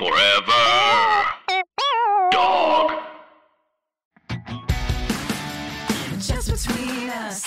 [0.00, 1.26] Forever.
[2.32, 2.92] Dog.
[6.18, 7.44] Just between us.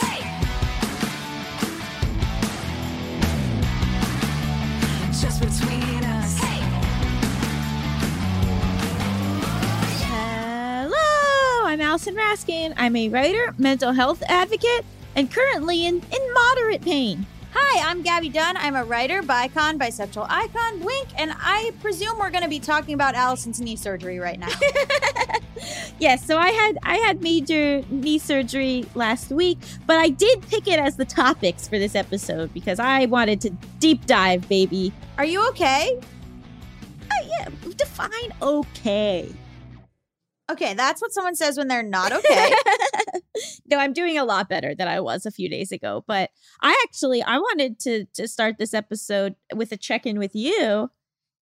[5.19, 6.39] Just between us.
[10.03, 12.75] Hello, I'm Allison Raskin.
[12.77, 14.85] I'm a writer, mental health advocate,
[15.15, 17.25] and currently in, in moderate pain.
[17.55, 18.57] Hi, I'm Gaby Dunn.
[18.57, 22.93] I'm a writer, bicon, bisexual icon, wink, and I presume we're going to be talking
[22.93, 24.49] about Allison's knee surgery right now.
[25.99, 30.67] Yes, so I had I had major knee surgery last week, but I did pick
[30.67, 34.91] it as the topics for this episode because I wanted to deep dive, baby.
[35.17, 35.97] Are you okay?
[37.09, 37.47] Uh, yeah,
[37.77, 39.31] define okay.
[40.51, 42.53] Okay, that's what someone says when they're not okay.
[43.69, 46.03] no, I'm doing a lot better than I was a few days ago.
[46.07, 50.35] But I actually I wanted to to start this episode with a check in with
[50.35, 50.89] you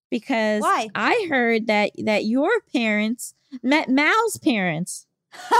[0.10, 0.90] because Why?
[0.94, 3.34] I heard that that your parents
[3.64, 5.08] met Mal's parents.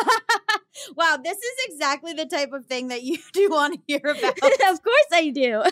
[0.96, 4.38] wow, this is exactly the type of thing that you do want to hear about.
[4.38, 5.64] of course I do.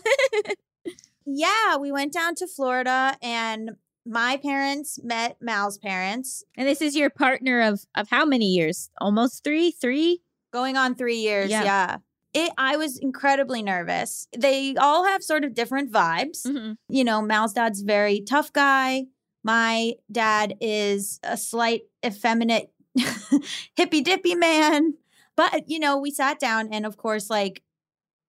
[1.25, 3.71] yeah, we went down to Florida and
[4.05, 8.89] my parents met Mal's parents and this is your partner of of how many years?
[8.99, 10.21] Almost three, three.
[10.51, 11.49] Going on three years.
[11.49, 11.63] Yeah.
[11.63, 11.97] Yeah.
[12.33, 14.27] It, I was incredibly nervous.
[14.37, 16.45] They all have sort of different vibes.
[16.45, 16.75] Mhm.
[16.87, 19.05] you know, Mal's dad's very tough guy.
[19.43, 22.71] My dad is a slight effeminate
[23.75, 24.93] hippy dippy man.
[25.35, 27.63] But, you know, we sat down and of course, like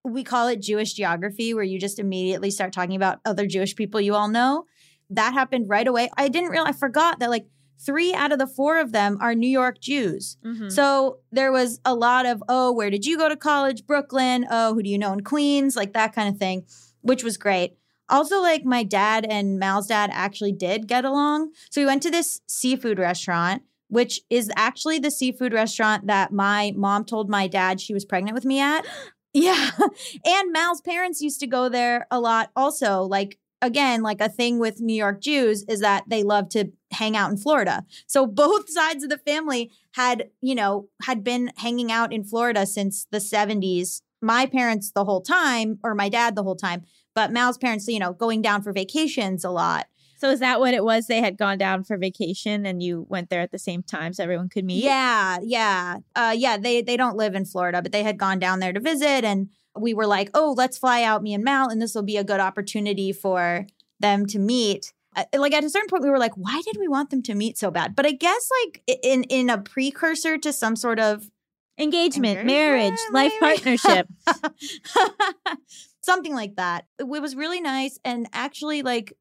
[0.03, 4.01] we call it Jewish geography, where you just immediately start talking about other Jewish people
[4.01, 4.65] you all know.
[5.11, 6.09] That happened right away.
[6.17, 7.45] I didn't realize I forgot that like
[7.85, 10.37] three out of the four of them are New York Jews.
[10.45, 10.71] Mhm.
[10.71, 13.85] So there was a lot of, oh, where did you go to college?
[13.87, 14.45] Brooklyn.
[14.49, 15.75] Oh, who do you know in Queens?
[15.75, 16.65] Like that kind of thing,
[17.01, 17.77] which was great.
[18.09, 21.51] Also, like my dad and Mal's dad actually did get along.
[21.69, 26.73] So we went to this seafood restaurant, which is actually the seafood restaurant that my
[26.75, 28.85] mom told my dad she was pregnant with me at.
[29.33, 29.71] Yeah.
[30.25, 33.03] And Mal's parents used to go there a lot also.
[33.03, 37.15] Like, again, like a thing with New York Jews is that they love to hang
[37.15, 37.85] out in Florida.
[38.07, 42.65] So both sides of the family had, you know, had been hanging out in Florida
[42.65, 44.01] since the 70s.
[44.21, 46.83] My parents the whole time, or my dad the whole time,
[47.15, 49.87] but Mal's parents, you know, going down for vacations a lot.
[50.21, 51.07] So is that what it was?
[51.07, 54.23] They had gone down for vacation and you went there at the same time so
[54.23, 54.83] everyone could meet?
[54.83, 55.97] Yeah, yeah.
[56.15, 58.79] Uh yeah, they they don't live in Florida, but they had gone down there to
[58.79, 62.03] visit and we were like, "Oh, let's fly out me and Mal and this will
[62.03, 63.67] be a good opportunity for
[63.99, 66.87] them to meet." Uh, like at a certain point we were like, "Why did we
[66.87, 70.53] want them to meet so bad?" But I guess like in in a precursor to
[70.53, 71.29] some sort of
[71.77, 73.57] Engagement, Engagement, marriage, life maybe?
[73.57, 74.07] partnership.
[76.01, 76.85] something like that.
[76.99, 79.13] It was really nice and actually like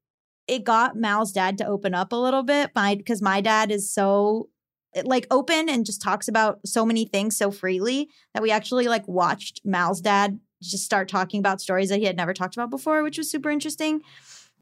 [0.47, 3.93] it got Mal's dad to open up a little bit my because my dad is
[3.93, 4.49] so
[5.05, 9.06] like open and just talks about so many things so freely that we actually like
[9.06, 13.03] watched Mal's dad just start talking about stories that he had never talked about before,
[13.03, 14.03] which was super interesting.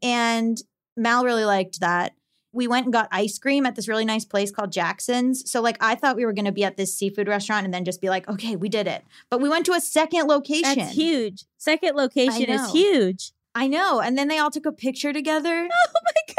[0.01, 0.61] And
[0.95, 2.13] Mal really liked that.
[2.51, 5.49] We went and got ice cream at this really nice place called Jackson's.
[5.51, 7.85] So like I thought we were going to be at this seafood restaurant and then
[7.85, 10.77] just be like, "Okay, we did it." But we went to a second location.
[10.77, 11.45] That's huge.
[11.57, 13.33] Second location is huge.
[13.53, 13.99] I know.
[13.99, 15.67] And then they all took a picture together.
[15.91, 16.38] Oh my god.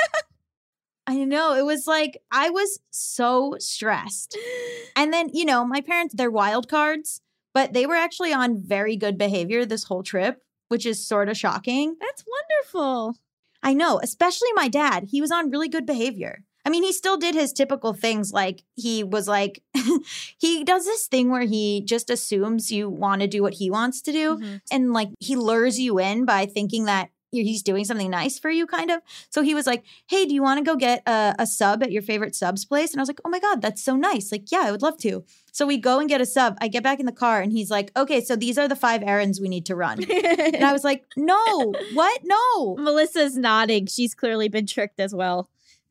[1.06, 1.54] I know.
[1.54, 4.36] It was like I was so stressed.
[4.96, 7.22] And then, you know, my parents, they're wild cards,
[7.54, 11.38] but they were actually on very good behavior this whole trip, which is sort of
[11.38, 11.96] shocking.
[12.00, 13.16] That's wonderful.
[13.62, 15.04] I know, especially my dad.
[15.10, 16.44] He was on really good behavior.
[16.66, 18.32] I mean, he still did his typical things.
[18.32, 19.62] Like, he was like,
[20.38, 24.02] he does this thing where he just assumes you want to do what he wants
[24.02, 24.36] to do.
[24.36, 24.60] Mhm.
[24.70, 28.66] And like, he lures you in by thinking that he's doing something nice for you,
[28.66, 29.00] kind of.
[29.30, 31.92] So he was like, hey, do you want to go get a, a sub at
[31.92, 32.92] your favorite subs place?
[32.92, 34.32] And I was like, oh my God, that's so nice.
[34.32, 35.24] Like, yeah, I would love to.
[35.52, 36.56] So we go and get a sub.
[36.60, 39.02] I get back in the car and he's like, okay, so these are the five
[39.02, 40.04] errands we need to run.
[40.10, 42.20] And I was like, no, what?
[42.24, 42.76] No.
[42.76, 43.86] Melissa's nodding.
[43.86, 45.48] She's clearly been tricked as well.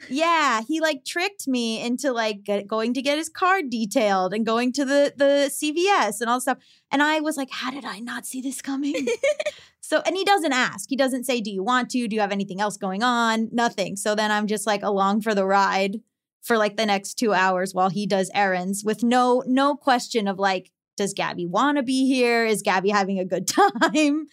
[0.08, 4.46] Yeah, he like tricked me into like get, going to get his car detailed and
[4.46, 6.58] going to the the CVS and all stuff.
[6.90, 9.08] And I was like, how did I not see this coming?
[9.90, 10.88] so, and he doesn't ask.
[10.88, 12.08] He doesn't say, "Do you want to?
[12.08, 13.96] Do you have anything else going on?" Nothing.
[13.96, 16.02] So then I'm just like along for the ride
[16.44, 20.38] for like the next 2 hours while he does errands with no no question of
[20.38, 22.46] like does Gaby want to be here?
[22.46, 23.48] Is Gaby having a good
[23.82, 24.28] time?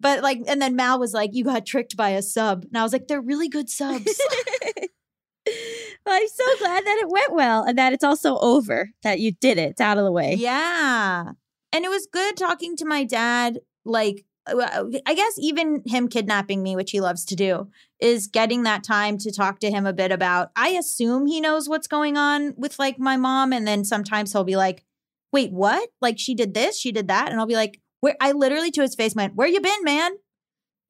[0.00, 2.64] But like, and then Mal was like, You got tricked by a sub.
[2.64, 4.18] And I was like, They're really good subs.
[6.04, 9.32] Well, I'm so glad that it went well and that it's also over, that you
[9.32, 9.70] did it.
[9.70, 10.34] It's out of the way.
[10.34, 11.30] Yeah.
[11.72, 16.08] And it was good talking to my dad, like Uh, uh, I guess even him
[16.08, 19.86] kidnapping me, which he loves to do, is getting that time to talk to him
[19.86, 20.50] a bit about.
[20.56, 24.44] I assume he knows what's going on with like my mom, and then sometimes he'll
[24.44, 24.84] be like,
[25.32, 25.88] "Wait, what?
[26.00, 28.82] Like she did this, she did that," and I'll be like, "Where?" I literally to
[28.82, 30.12] his face went, "Where you been, man?"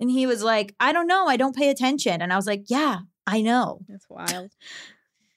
[0.00, 1.26] And he was like, "I don't know.
[1.26, 4.52] I don't pay attention." And I was like, "Yeah, I know." That's wild.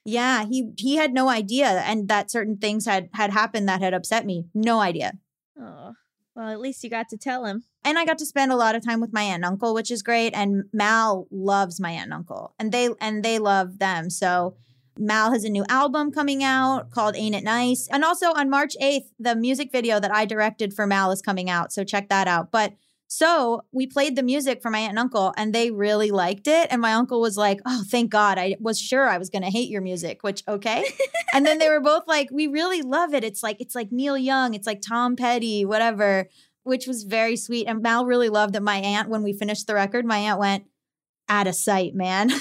[0.06, 3.92] Yeah, he he had no idea, and that certain things had had happened that had
[3.92, 4.46] upset me.
[4.54, 5.14] No idea.
[5.60, 5.94] Oh,
[6.34, 7.64] well, at least you got to tell him.
[7.86, 9.92] And I got to spend a lot of time with my aunt and uncle, which
[9.92, 10.34] is great.
[10.34, 14.10] And Mal loves my aunt and uncle, and they and they love them.
[14.10, 14.56] So
[14.98, 18.74] Mal has a new album coming out called "Ain't It Nice," and also on March
[18.80, 21.72] eighth, the music video that I directed for Mal is coming out.
[21.72, 22.50] So check that out.
[22.50, 22.74] But
[23.08, 26.66] so we played the music for my aunt and uncle, and they really liked it.
[26.72, 28.36] And my uncle was like, "Oh, thank God!
[28.36, 30.84] I was sure I was going to hate your music." Which okay.
[31.32, 33.22] and then they were both like, "We really love it.
[33.22, 34.54] It's like it's like Neil Young.
[34.54, 36.28] It's like Tom Petty, whatever."
[36.66, 37.66] Which was very sweet.
[37.66, 40.64] And Mal really loved that my aunt, when we finished the record, my aunt went,
[41.28, 42.30] out of sight, man.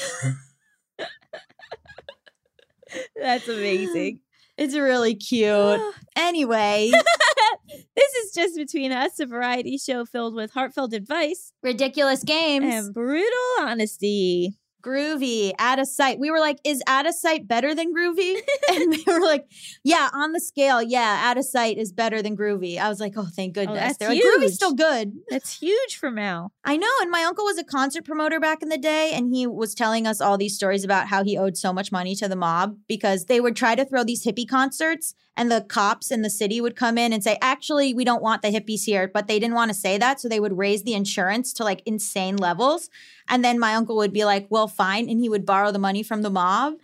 [3.16, 4.20] That's amazing.
[4.58, 5.82] it's really cute.
[6.18, 6.92] Anyway,
[7.96, 12.66] this is just between us, a variety show filled with heartfelt advice ridiculous games.
[12.66, 13.28] and brutal
[13.60, 14.58] honesty.
[14.86, 16.20] Groovy, out of sight.
[16.20, 18.36] We were like, is out of sight better than groovy?
[18.72, 19.50] and they were like,
[19.84, 22.78] yeah, on the scale, yeah, out of sight is better than groovy.
[22.78, 23.80] I was like, oh, thank oh, goodness.
[23.80, 25.14] that's They're like, groovy's still good.
[25.30, 26.54] That's huge for Mal.
[26.64, 26.88] I know.
[27.02, 30.06] And my uncle was a concert promoter back in the day, and he was telling
[30.06, 33.26] us all these stories about how he owed so much money to the mob because
[33.26, 36.76] they would try to throw these hippie concerts, and the cops in the city would
[36.76, 39.08] come in and say, Actually, we don't want the hippies here.
[39.08, 40.20] But they didn't want to say that.
[40.20, 42.90] So they would raise the insurance to like insane levels.
[43.28, 45.10] And then my uncle would be like, Well, fine.
[45.10, 46.76] And he would borrow the money from the mob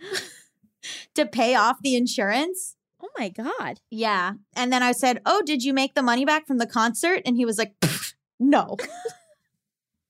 [1.14, 2.76] to pay off the insurance.
[3.02, 3.80] Oh my God.
[3.90, 4.34] Yeah.
[4.54, 7.22] And then I said, Oh, did you make the money back from the concert?
[7.24, 7.74] And he was like,
[8.38, 8.76] No.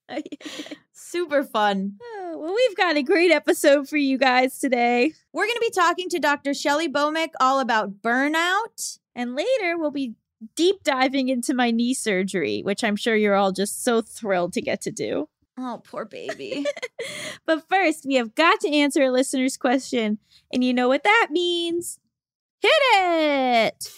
[1.13, 1.99] Super fun.
[2.03, 5.13] Oh, well, we've got a great episode for you guys today.
[5.35, 6.55] We're going to be talking to Dr.
[6.55, 8.99] Shelly Bhowmik all about burnout.
[9.15, 10.15] And later, we'll be
[10.57, 14.63] deep diving into my knee surgery, which I'm sure you're all just so thrilled to
[14.63, 15.29] get to do.
[15.59, 16.65] Oh, poor baby.
[17.45, 20.19] But first, we have got to answer a listener's question.
[20.53, 21.99] And you know what that means?
[22.61, 23.93] Hit it!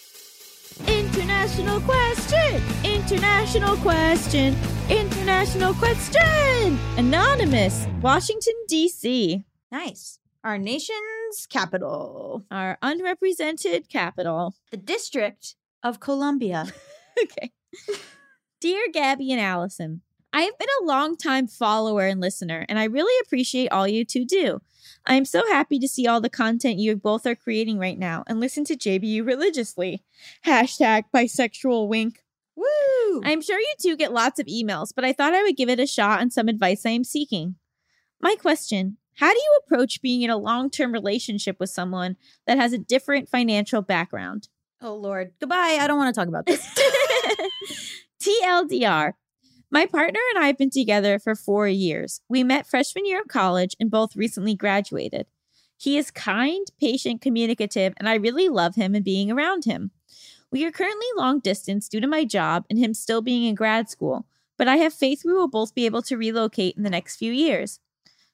[0.87, 2.61] International question!
[2.83, 4.55] International question!
[4.89, 6.77] International question!
[6.97, 10.19] Anonymous, Washington, D.C., nice.
[10.43, 14.53] Our nation's capital, our unrepresented capital.
[14.69, 16.67] the District of Columbia.
[17.23, 17.51] okay.
[18.59, 20.01] Dear Gaby and Allison,
[20.33, 24.25] I have been a long-time follower and listener, and I really appreciate all you two
[24.25, 24.59] do.
[25.07, 28.23] I am so happy to see all the content you both are creating right now
[28.27, 30.03] and listen to JBU religiously.
[30.45, 32.23] Hashtag bisexual wink.
[32.55, 33.21] Woo!
[33.23, 35.79] I'm sure you two get lots of emails, but I thought I would give it
[35.79, 37.55] a shot on some advice I am seeking.
[38.21, 42.15] My question How do you approach being in a long term relationship with someone
[42.47, 44.49] that has a different financial background?
[44.81, 45.31] oh, Lord.
[45.39, 45.79] Goodbye.
[45.81, 46.63] I don't want to talk about this.
[48.21, 49.13] TLDR.
[49.75, 52.21] My partner and I have been together for four years.
[52.29, 55.25] We met freshman year of college and both recently graduated.
[55.75, 59.91] He is kind, patient, communicative, and I really love him and being around him.
[60.49, 63.89] We are currently long distance due to my job and him still being in grad
[63.89, 64.25] school,
[64.57, 67.33] but I have faith we will both be able to relocate in the next few
[67.33, 67.81] years.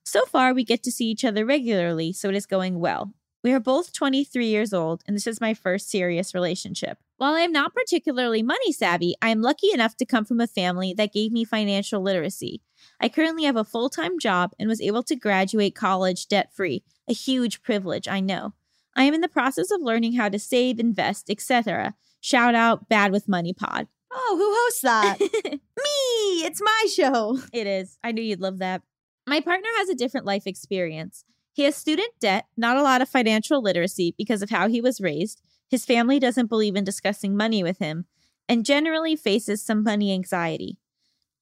[0.06, 3.16] So far, we get to see each other regularly, so it is going well.
[3.44, 7.00] We are both 23 years old, and this is my first serious relationship.
[7.18, 10.46] While I am not particularly money savvy, I am lucky enough to come from a
[10.46, 12.62] family that gave me financial literacy.
[13.00, 16.84] I currently have a full time job and was able to graduate college debt free,
[17.08, 18.54] a huge privilege, I know.
[18.96, 21.96] I am in the process of learning how to save, invest, etc.
[22.20, 23.88] Shout out Bad with Money Pod.
[24.12, 25.18] oh, who hosts that?
[25.44, 26.46] Me.
[26.46, 27.40] It's my show.
[27.54, 27.98] It is.
[28.04, 28.84] I knew you'd love that.
[29.28, 31.24] My partner has a different life experience.
[31.54, 35.02] He has student debt, not a lot of financial literacy because of how he was
[35.02, 35.42] raised.
[35.70, 38.06] His family doesn't believe in discussing money with him
[38.48, 40.78] and generally faces some money anxiety.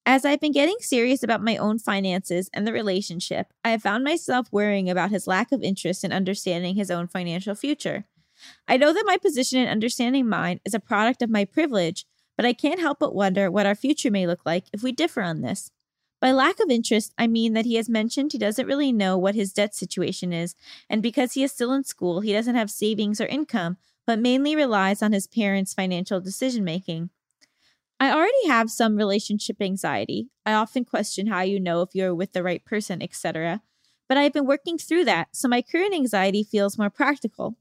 [0.06, 4.04] As I've been getting serious about my own finances and the relationship, I have found
[4.04, 8.06] myself worrying about his lack of interest in understanding his own financial future.
[8.68, 12.46] I know that my position in understanding mine is a product of my privilege, but
[12.46, 15.42] I can't help but wonder what our future may look like if we differ on
[15.42, 15.72] this.
[16.22, 19.36] By lack of interest, I mean that he has mentioned he doesn't really know what
[19.36, 20.54] his debt situation is,
[20.90, 24.56] and because he is still in school, he doesn't have savings or income, but mainly
[24.56, 27.10] relies on his parents' financial decision making.
[28.02, 30.30] I already have some relationship anxiety.
[30.46, 33.62] I often question how you know if you're with the right person, etc.
[34.08, 37.58] But I've been working through that, so my current anxiety feels more practical.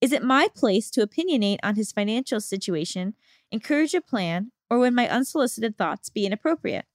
[0.00, 3.14] Is it my place to opinionate on his financial situation,
[3.50, 6.86] encourage a plan, or would my unsolicited thoughts be inappropriate?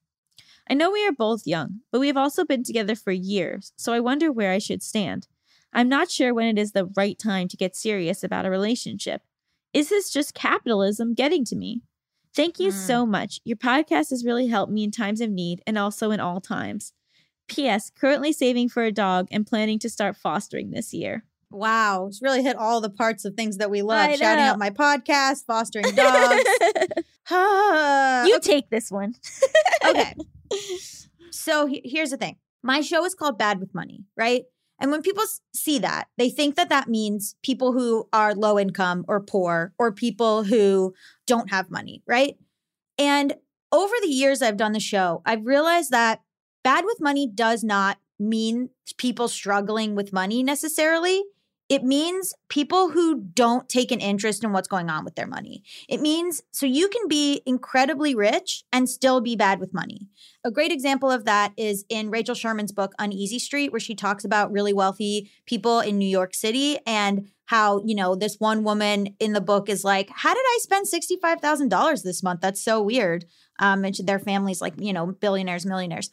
[0.70, 3.92] I know we are both young, but we have also been together for years, so
[3.92, 5.26] I wonder where I should stand.
[5.72, 9.22] I'm not sure when it is the right time to get serious about a relationship.
[9.72, 11.82] Is this just capitalism getting to me?
[12.34, 12.86] Thank you Mm.
[12.86, 13.40] so much.
[13.44, 16.92] Your podcast has really helped me in times of need and also in all times.
[17.48, 17.90] P.S.
[17.90, 21.24] Currently saving for a dog and planning to start fostering this year.
[21.50, 24.10] Wow, it's really hit all the parts of things that we love.
[24.16, 26.44] Shouting out my podcast, fostering dogs.
[27.30, 28.40] You okay.
[28.40, 29.14] take this one.
[29.86, 30.14] okay.
[31.30, 32.36] So he- here's the thing.
[32.62, 34.44] My show is called Bad with Money, right?
[34.80, 35.24] And when people
[35.54, 39.92] see that, they think that that means people who are low income or poor or
[39.92, 40.94] people who
[41.26, 42.36] don't have money, right?
[42.96, 43.34] And
[43.72, 46.20] over the years I've done the show, I've realized that
[46.62, 51.22] bad with money does not mean people struggling with money necessarily.
[51.68, 55.62] It means people who don't take an interest in what's going on with their money.
[55.88, 60.08] It means so you can be incredibly rich and still be bad with money.
[60.44, 64.24] A great example of that is in Rachel Sherman's book Uneasy Street, where she talks
[64.24, 69.16] about really wealthy people in New York City and how, you know, this one woman
[69.18, 72.40] in the book is like, How did I spend $65,000 this month?
[72.40, 73.24] That's so weird.
[73.58, 76.10] Um, and their family's like, you know, billionaires, millionaires.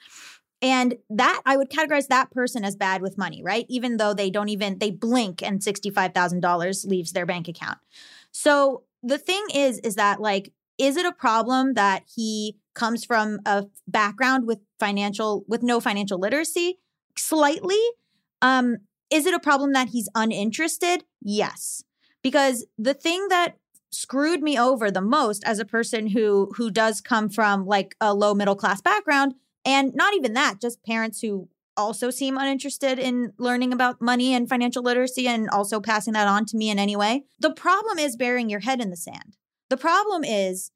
[0.65, 3.67] And that I would categorize that person as bad with money, right?
[3.69, 7.77] Even though they don't even, they blink and $65,000 leaves their bank account.
[8.31, 13.41] So the thing is, is that like, is it a problem that he comes from
[13.45, 16.79] a background with financial, with no financial literacy?
[17.15, 17.79] Slightly.
[18.41, 18.77] Um,
[19.12, 21.03] is it a problem that he's uninterested?
[21.22, 21.84] Yes.
[22.24, 23.57] Because the thing that
[23.91, 28.15] screwed me over the most as a person who who does come from like a
[28.15, 33.34] low middle class background and not even that just parents who also seem uninterested in
[33.38, 36.95] learning about money and financial literacy and also passing that on to me in any
[36.95, 37.24] way.
[37.39, 39.36] The problem is burying your head in the sand.
[39.69, 40.72] The problem is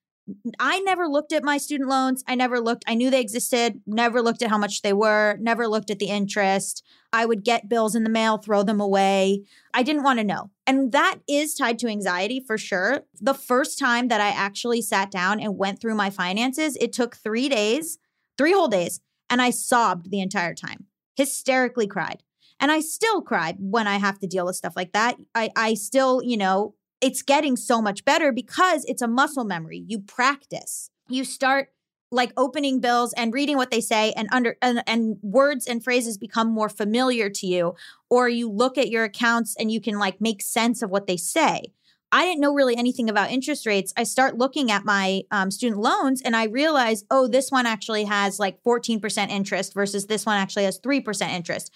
[0.60, 2.24] I never looked at my student loans.
[2.28, 5.68] I never looked, I knew they existed, never looked at how much they were, never
[5.68, 6.84] looked at the interest.
[7.12, 9.44] I would get bills in the mail, throw them away.
[9.74, 10.52] I didn't want to know.
[10.68, 13.06] And that is tied to anxiety for sure.
[13.20, 17.16] The first time that I actually sat down and went through my finances, it took
[17.16, 17.98] three days,
[18.40, 20.86] three whole days, and I sobbed the entire time,
[21.18, 22.24] hysterically cried.
[22.62, 25.18] And I still cry when I have to deal with stuff like that.
[25.36, 29.84] I, I still, you know, it's getting so much better because it's a muscle memory.
[29.86, 30.90] You practice.
[31.10, 31.70] You start
[32.12, 36.18] like opening bills and reading what they say and under and, and words and phrases
[36.18, 37.76] become more familiar to you
[38.10, 41.18] or you look at your accounts and you can like make sense of what they
[41.18, 41.72] say
[42.12, 45.82] i didn't know really anything about interest rates i start looking at my um, student
[45.82, 50.38] loans and i realize oh this one actually has like 14% interest versus this one
[50.38, 51.72] actually has 3% interest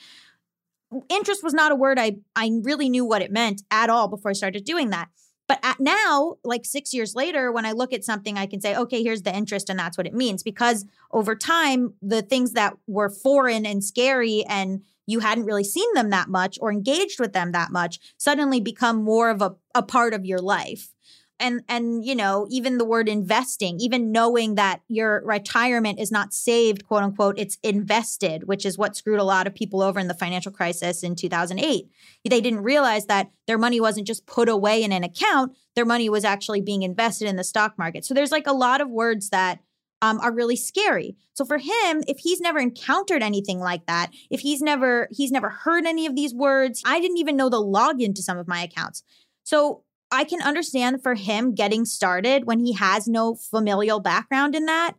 [1.10, 4.30] interest was not a word i i really knew what it meant at all before
[4.30, 5.10] i started doing that
[5.48, 8.75] but at now, like six years later, when I look at something, I can say,
[8.75, 10.42] okay, here's the interest, and that's what it means.
[10.42, 15.91] Because over time, the things that were foreign and scary and you hadn't really seen
[15.93, 19.83] them that much or engaged with them that much suddenly become more of a, a
[19.83, 20.93] part of your life.
[21.39, 26.31] And and you know, even the word investing, even knowing that your retirement is not
[26.31, 30.07] saved, quote unquote, it's invested, which is what screwed a lot of people over in
[30.07, 31.89] the financial crisis in 2008
[32.29, 36.07] they didn't realize that their money wasn't just put away in an account their money
[36.10, 39.29] was actually being invested in the stock market so there's like a lot of words
[39.29, 39.60] that
[40.03, 44.41] um, are really scary so for him if he's never encountered anything like that if
[44.41, 48.13] he's never he's never heard any of these words i didn't even know the login
[48.13, 49.03] to some of my accounts
[49.43, 54.65] so i can understand for him getting started when he has no familial background in
[54.65, 54.93] that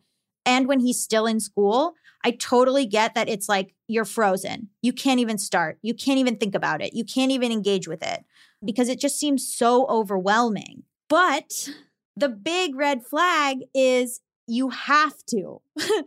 [0.46, 1.94] and when he's still in school
[2.26, 4.70] I totally get that it's like you're frozen.
[4.80, 5.78] You can't even start.
[5.82, 6.94] You can't even think about it.
[6.94, 8.24] You can't even engage with it
[8.64, 10.84] because it just seems so overwhelming.
[11.10, 11.68] But
[12.16, 15.60] the big red flag is you have to.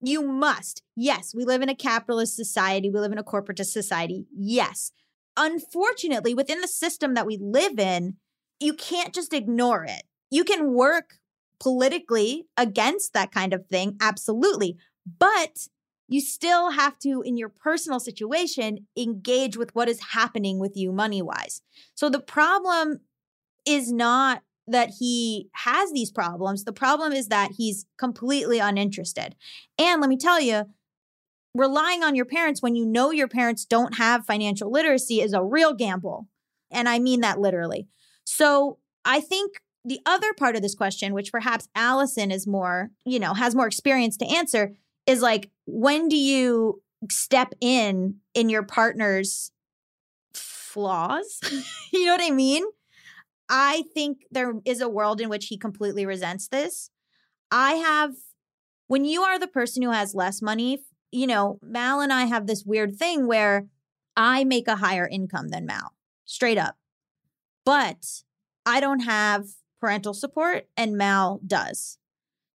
[0.00, 0.82] you must.
[0.96, 2.90] Yes, we live in a capitalist society.
[2.90, 4.26] We live in a corporatist society.
[4.36, 4.92] Yes.
[5.36, 8.16] Unfortunately, within the system that we live in,
[8.60, 10.02] you can't just ignore it.
[10.30, 11.14] You can work
[11.60, 14.76] politically against that kind of thing, absolutely.
[15.18, 15.68] But
[16.08, 20.92] you still have to, in your personal situation, engage with what is happening with you
[20.92, 21.60] money wise.
[21.94, 23.00] So the problem
[23.66, 26.64] is not that he has these problems.
[26.64, 29.34] The problem is that he's completely uninterested.
[29.78, 30.64] And let me tell you,
[31.54, 35.42] relying on your parents when you know your parents don't have financial literacy is a
[35.42, 36.28] real gamble.
[36.70, 37.88] And I mean that literally.
[38.24, 43.18] So I think the other part of this question, which perhaps Allison is more, you
[43.18, 44.74] know, has more experience to answer,
[45.06, 49.50] is like, when do you step in in your partner's
[50.34, 51.40] flaws?
[51.92, 52.64] you know what I mean?
[53.48, 56.90] I think there is a world in which he completely resents this.
[57.50, 58.12] I have
[58.88, 62.46] when you are the person who has less money, you know, Mal and I have
[62.46, 63.66] this weird thing where
[64.16, 65.92] I make a higher income than Mal,
[66.24, 66.76] straight up.
[67.64, 68.22] But
[68.66, 69.44] I don't have
[69.80, 71.98] parental support and Mal does.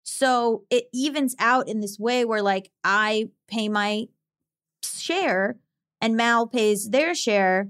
[0.03, 4.07] So it evens out in this way where like I pay my
[4.83, 5.59] share
[6.01, 7.69] and Mal pays their share.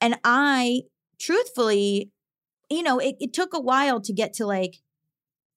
[0.00, 0.82] And I
[1.18, 2.10] truthfully,
[2.74, 4.76] you know, it, it took a while to get to like,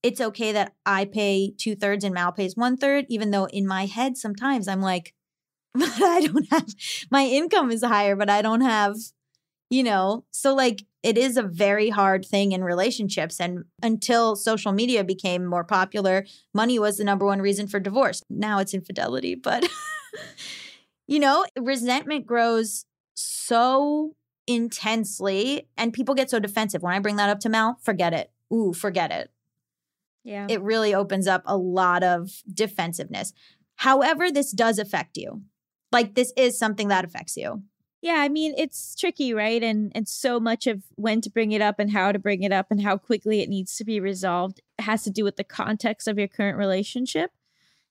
[0.03, 3.67] it's okay that I pay two thirds and Mal pays one third, even though in
[3.67, 5.13] my head sometimes I'm like,
[5.73, 6.67] but I don't have
[7.11, 8.95] my income is higher, but I don't have,
[9.69, 13.39] you know, so like it is a very hard thing in relationships.
[13.39, 18.23] And until social media became more popular, money was the number one reason for divorce.
[18.29, 19.67] Now it's infidelity, but
[21.07, 24.15] you know, resentment grows so
[24.47, 26.81] intensely and people get so defensive.
[26.81, 28.31] When I bring that up to Mal, forget it.
[28.51, 29.29] Ooh, forget it.
[30.23, 30.47] Yeah.
[30.49, 33.33] It really opens up a lot of defensiveness.
[33.75, 35.43] However, this does affect you.
[35.91, 37.63] Like this is something that affects you.
[38.01, 39.63] Yeah, I mean it's tricky, right?
[39.63, 42.51] And and so much of when to bring it up and how to bring it
[42.51, 46.07] up and how quickly it needs to be resolved has to do with the context
[46.07, 47.31] of your current relationship.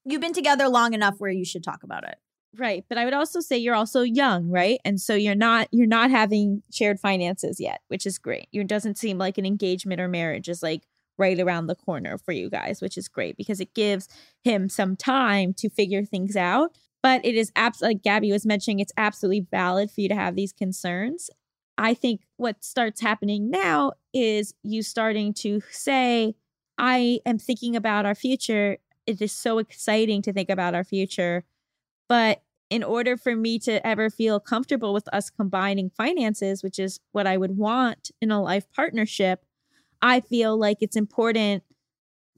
[0.05, 2.17] You've been together long enough where you should talk about it.
[2.59, 4.79] Right, but I would also say you're also young, right?
[4.85, 8.49] And so you're not you're not having shared finances yet, which is great.
[8.53, 10.85] It doesn't seem like an engagement or marriage is like
[11.19, 14.09] right around the corner for you guys, which is great because it gives
[14.45, 16.71] him some time to figure things out.
[17.03, 20.37] But it is absolutely like Gaby was mentioning, it's absolutely valid for you to have
[20.37, 21.31] these concerns.
[21.79, 26.35] I think what starts happening now is you starting to say,
[26.79, 28.79] I am thinking about our future.
[29.07, 31.45] It is so exciting to think about our future.
[32.09, 37.00] But in order for me to ever feel comfortable with us combining finances, which is
[37.12, 39.44] what I would want in a life partnership,
[40.02, 41.62] I feel like it's important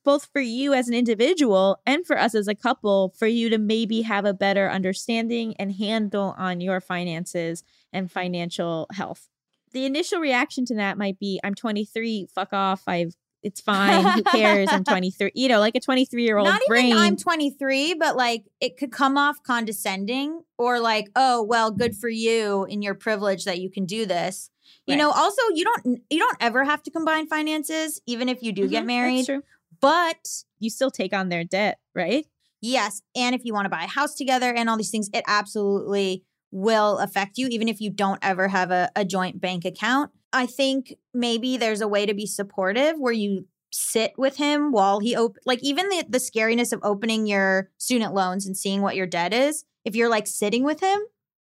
[0.05, 3.59] both for you as an individual and for us as a couple for you to
[3.59, 9.29] maybe have a better understanding and handle on your finances and financial health.
[9.73, 13.17] The initial reaction to that might be I'm 23, fuck off, I've
[13.49, 14.69] it's fine, who cares?
[14.73, 15.33] I'm 23.
[15.35, 16.93] You know, like a 23 year old Not brain.
[16.93, 21.97] even I'm 23, but like it could come off condescending or like, oh, well, good
[21.97, 24.51] for you in your privilege that you can do this.
[24.87, 24.99] You Right.
[24.99, 28.67] know, also you don't you don't ever have to combine finances, even if you do
[28.67, 29.27] Mhm, get that's married.
[29.27, 29.43] true.
[29.81, 30.29] But
[30.61, 32.27] You still take on their debt, right?
[32.61, 35.25] yes, and if you want to buy a house together and all these things, it
[35.27, 40.11] absolutely will affect you, even if you don't ever have a, a joint bank account.
[40.33, 44.99] I think maybe there's a way to be supportive where you sit with him while
[45.01, 48.97] he op- like even the the scariness of opening your student loans and seeing what
[48.97, 49.65] your debt is.
[49.85, 50.99] If you're like sitting with him,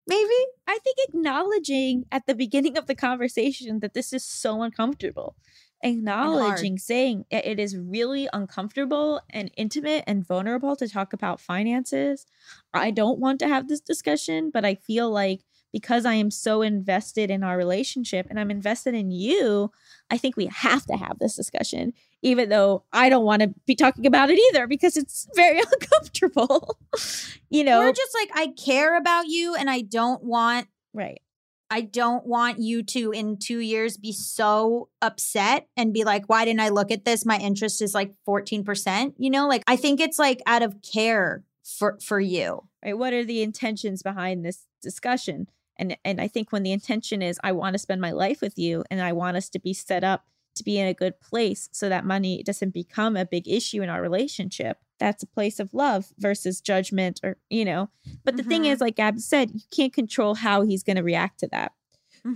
[0.08, 0.36] maybe
[0.68, 5.36] I think acknowledging at the beginning of the conversation that this is so uncomfortable,
[5.84, 12.26] acknowledging, saying it is really uncomfortable and intimate and vulnerable to talk about finances.
[12.74, 15.42] I don't want to have this discussion, but I feel like
[15.76, 19.74] because I am so invested in our relationship and I'm invested in you,
[20.10, 23.76] I think we have to have this discussion, even though I don't want to be
[23.76, 26.80] talking about it either because it's very uncomfortable.
[27.50, 31.22] you know, we're just like I care about you and I don't want right.
[31.70, 36.46] I don't want you to in 2 years be so upset and be like why
[36.46, 39.50] didn't I look at this my interest is like 14%, you know?
[39.50, 42.64] Like I think it's like out of care for for you.
[42.82, 47.22] right what are the intentions behind this discussion and and i think when the intention
[47.22, 49.74] is i want to spend my life with you and i want us to be
[49.74, 53.48] set up to be in a good place so that money doesn't become a big
[53.48, 57.90] issue in our relationship that's a place of love versus judgment or you know
[58.24, 58.72] but the thing Mhm.
[58.72, 61.74] is like gab said you can't control how he's going to react to that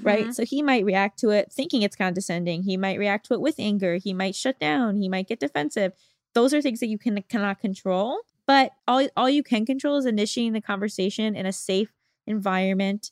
[0.03, 0.31] right?
[0.35, 2.61] So he might react to it thinking it's condescending.
[2.61, 3.95] He might react to it with anger.
[3.95, 4.97] He might shut down.
[4.97, 5.93] He might get defensive.
[6.35, 8.19] Those are things that you can cannot control.
[8.45, 11.91] But all all you can control is initiating the conversation in a safe
[12.27, 13.09] environment,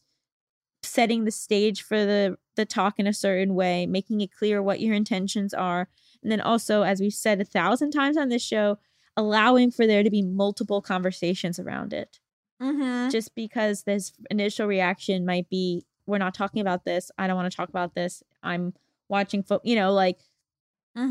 [0.88, 4.80] setting the stage for the the talk in a certain way, making it clear what
[4.82, 5.89] your intentions are,
[6.23, 8.80] and then also, as we've said a thousand times on this show,
[9.15, 12.19] allowing for there to be multiple conversations around it
[12.62, 13.12] Mhm.
[13.12, 17.52] just because this initial reaction might be we're not talking about this i don't want
[17.52, 18.73] to talk about this i'm
[19.10, 20.19] watching fo-, you know like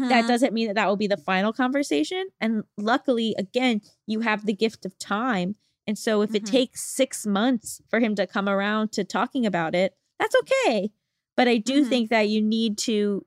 [0.08, 0.28] that Mhm.
[0.28, 4.52] doesn't mean that that will be the final conversation and luckily again you have the
[4.52, 5.56] gift of time
[5.87, 6.46] and so if it Mhm.
[6.46, 10.90] takes 6 months for him to come around to talking about it that's okay
[11.37, 11.85] but i do Mhm.
[11.85, 13.25] think that you need to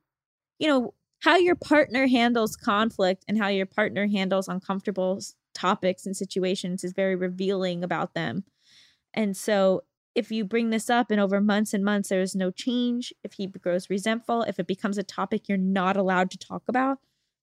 [0.60, 5.20] you know how your partner handles conflict and how your partner handles uncomfortable
[5.54, 8.44] topics and situations is very revealing about them
[9.14, 9.84] and so
[10.16, 13.34] if you bring this up and over months and months there is no change, if
[13.34, 16.98] he grows resentful, if it becomes a topic you're not allowed to talk about,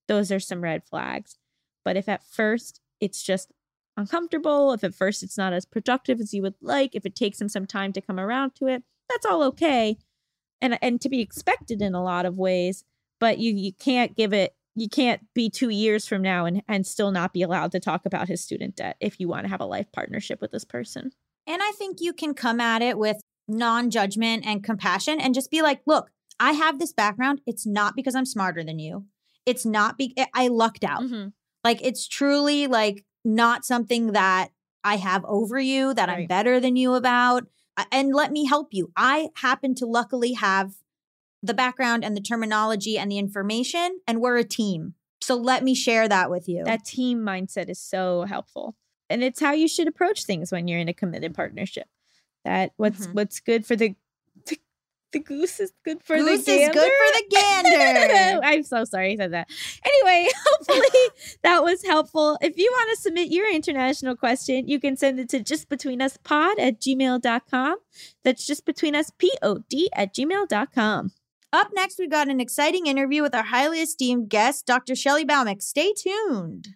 [0.09, 1.39] those are some red flags.
[1.85, 3.53] But if at first it's just
[3.97, 7.41] uncomfortable, if at first it's not as productive as you would like, if it takes
[7.41, 9.97] him some time to come around to it, that's all okay.
[10.61, 12.85] And and to be expected in a lot of ways,
[13.21, 16.87] but you you can't give it you can't be 2 years from now and and
[16.87, 19.61] still not be allowed to talk about his student debt if you want to have
[19.61, 21.13] a life partnership with this person.
[21.47, 25.51] And I think you can come at it with non judgment and compassion and just
[25.51, 27.41] be like, look, I have this background.
[27.47, 29.07] It's not because I'm smarter than you.
[29.47, 31.03] It's not be I lucked out.
[31.03, 31.33] Mhm.
[31.65, 34.51] Like it's truly like not something that
[34.85, 37.47] I have over you that I'm better than you about.
[37.91, 38.93] And let me help you.
[38.97, 40.77] I happen to luckily have
[41.43, 44.95] the background and the terminology and the information, and we're a team.
[45.21, 46.65] So let me share that with you.
[46.65, 48.77] That team mindset is so helpful.
[49.11, 51.89] And it's how you should approach things when you're in a committed partnership.
[52.45, 53.15] That what's Mhm.
[53.15, 53.97] what's good for the,
[55.17, 56.73] the goose is good for Goose the is gander.
[56.75, 58.41] good for the gander.
[58.45, 59.49] I'm so sorry I said that.
[59.85, 61.11] Anyway, hopefully
[61.43, 62.37] that was helpful.
[62.43, 66.81] If you want to submit your international question, you can send it to justbetweenuspod at
[66.81, 67.77] gmail.com.
[68.25, 71.13] That's justbetweenuspod at gmail.com.
[71.53, 74.95] Up next, we've got an exciting interview with our highly esteemed guest, Dr.
[74.95, 75.63] Shelly Bhowmik.
[75.63, 76.69] Stay tuned.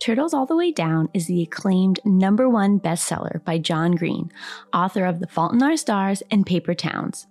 [0.00, 4.30] Turtles All the Way Down is the acclaimed number one bestseller by John Green,
[4.72, 7.26] author of The Fault in Our Stars and Paper Towns.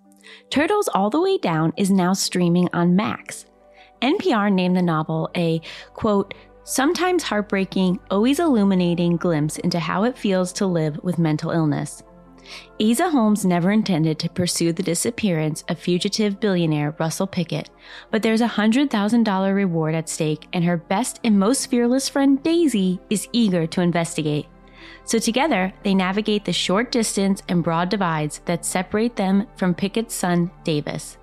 [0.50, 3.46] Turtles All the Way Down is now streaming on Max.
[4.02, 5.62] NPR named the novel a,
[5.94, 12.02] quote, sometimes heartbreaking, always illuminating glimpse into how it feels to live with mental illness.
[12.80, 17.70] Aza Holmes never intended to pursue the disappearance of fugitive billionaire Russell Pickett,
[18.10, 23.00] but there's a $100,000 reward at stake, and her best and most fearless friend Daisy
[23.10, 24.46] is eager to investigate.
[25.04, 30.14] So together, they navigate the short distance and broad divides that separate them from Pickett's
[30.14, 31.18] son, Davis.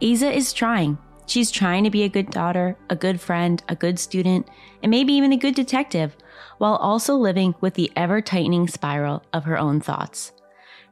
[0.00, 0.98] Aza is trying.
[1.26, 4.46] She's trying to be a good daughter, a good friend, a good student,
[4.82, 6.16] and maybe even a good detective,
[6.58, 10.33] while also living with the ever tightening spiral of her own thoughts.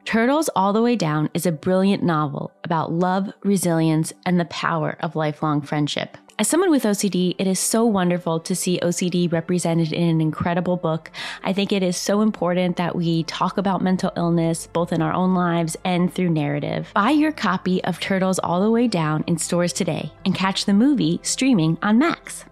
[0.05, 4.97] Turtles All the Way Down is a brilliant novel about love, resilience, and the power
[4.99, 6.17] of lifelong friendship.
[6.37, 10.75] As someone with OCD, it is so wonderful to see OCD represented in an incredible
[10.77, 11.09] book.
[11.43, 15.13] I think it is so important that we talk about mental illness both in our
[15.13, 16.91] own lives and through narrative.
[16.93, 20.73] Buy your copy of Turtles All the Way Down in stores today and catch the
[20.73, 22.45] movie streaming on Max.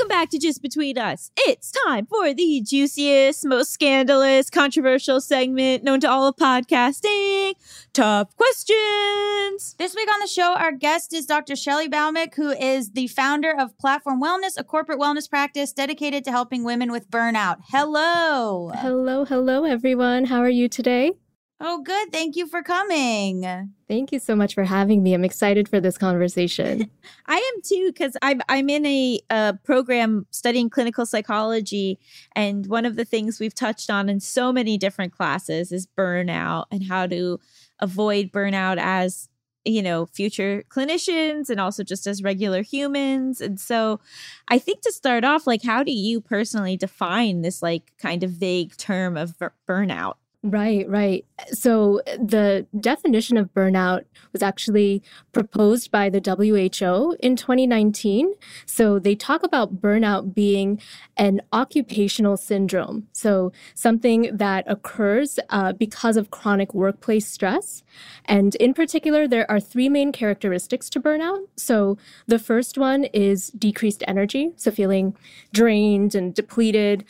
[0.00, 1.30] Welcome back to Just Between Us.
[1.36, 7.52] It's time for the juiciest, most scandalous, controversial segment known to all of podcasting.
[7.92, 9.74] Tough questions.
[9.76, 11.54] This week on the show, our guest is Dr.
[11.54, 16.30] Shelly Bhowmik, who is the founder of Platform Wellness, a corporate wellness practice dedicated to
[16.30, 17.58] helping women with burnout.
[17.68, 18.72] Hello.
[18.76, 20.24] Hello, hello, everyone.
[20.24, 21.12] How are you today?
[21.62, 22.10] Oh, good.
[22.10, 23.42] Thank you for coming.
[23.86, 25.12] Thank you so much for having me.
[25.12, 26.90] I'm excited for this conversation.
[27.26, 31.98] I am too because I'm I'm in a, uh program studying clinical psychology,
[32.34, 36.64] and one of the things we've touched on in so many different classes is burnout
[36.70, 37.38] and how to
[37.78, 39.28] avoid burnout as
[39.66, 43.42] you know future clinicians and also just as regular humans.
[43.42, 44.00] And so,
[44.48, 48.30] I think to start off, like, how do you personally define this like kind of
[48.30, 50.14] vague term of bur- burnout?
[50.42, 51.24] Right, right.
[51.52, 58.34] So, the definition of burnout was actually proposed by the WHO in 2019.
[58.66, 60.80] So, they talk about burnout being
[61.16, 63.08] an occupational syndrome.
[63.12, 67.82] So, something that occurs uh, because of chronic workplace stress.
[68.24, 71.46] And in particular, there are three main characteristics to burnout.
[71.56, 75.16] So, the first one is decreased energy, so feeling
[75.52, 77.04] drained and depleted.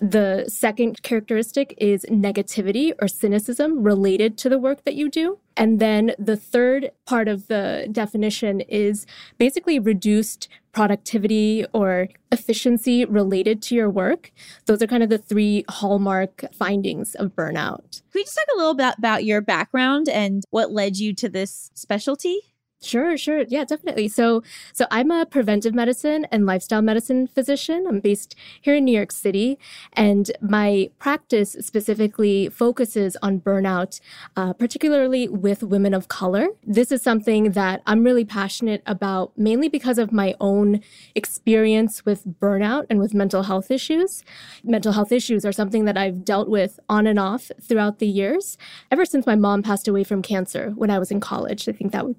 [0.00, 5.38] The second characteristic is negativity or cynicism related to the work that you do.
[5.56, 9.06] And then the third part of the definition is
[9.38, 14.30] basically reduced productivity or efficiency related to your work.
[14.66, 18.02] Those are kind of the three hallmark findings of burnout.
[18.12, 21.28] Can we just talk a little bit about your background and what led you to
[21.30, 22.40] this specialty?
[22.82, 23.44] Sure, sure.
[23.48, 24.06] Yeah, definitely.
[24.06, 24.42] So,
[24.74, 27.86] so I'm a preventive medicine and lifestyle medicine physician.
[27.88, 29.58] I'm based here in New York City,
[29.94, 33.98] and my practice specifically focuses on burnout,
[34.36, 36.48] uh, particularly with women of color.
[36.64, 40.80] This is something that I'm really passionate about, mainly because of my own
[41.14, 44.22] experience with burnout and with mental health issues.
[44.62, 48.58] Mental health issues are something that I've dealt with on and off throughout the years,
[48.90, 51.68] ever since my mom passed away from cancer when I was in college.
[51.68, 52.16] I think that would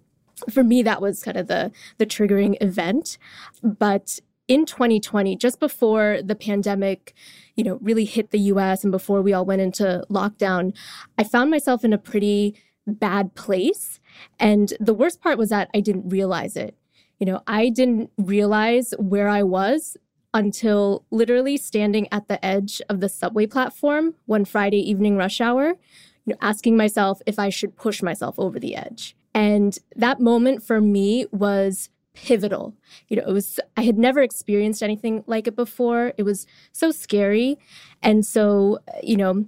[0.50, 3.18] for me that was kind of the the triggering event
[3.64, 7.14] but in 2020 just before the pandemic
[7.56, 10.76] you know really hit the US and before we all went into lockdown
[11.18, 12.56] I found myself in a pretty
[12.88, 14.00] bad place.
[14.40, 16.76] And the worst part was that I didn't realize it.
[17.20, 19.98] You know, I didn't realize where I was
[20.34, 25.76] until literally standing at the edge of the subway platform one Friday evening rush hour,
[26.26, 29.16] you know, asking myself if I should push myself over the edge.
[29.38, 32.74] And that moment for me was pivotal.
[33.08, 36.14] You know, it was, I had never experienced anything like it before.
[36.18, 37.60] It was so scary.
[38.02, 39.46] And so, you know,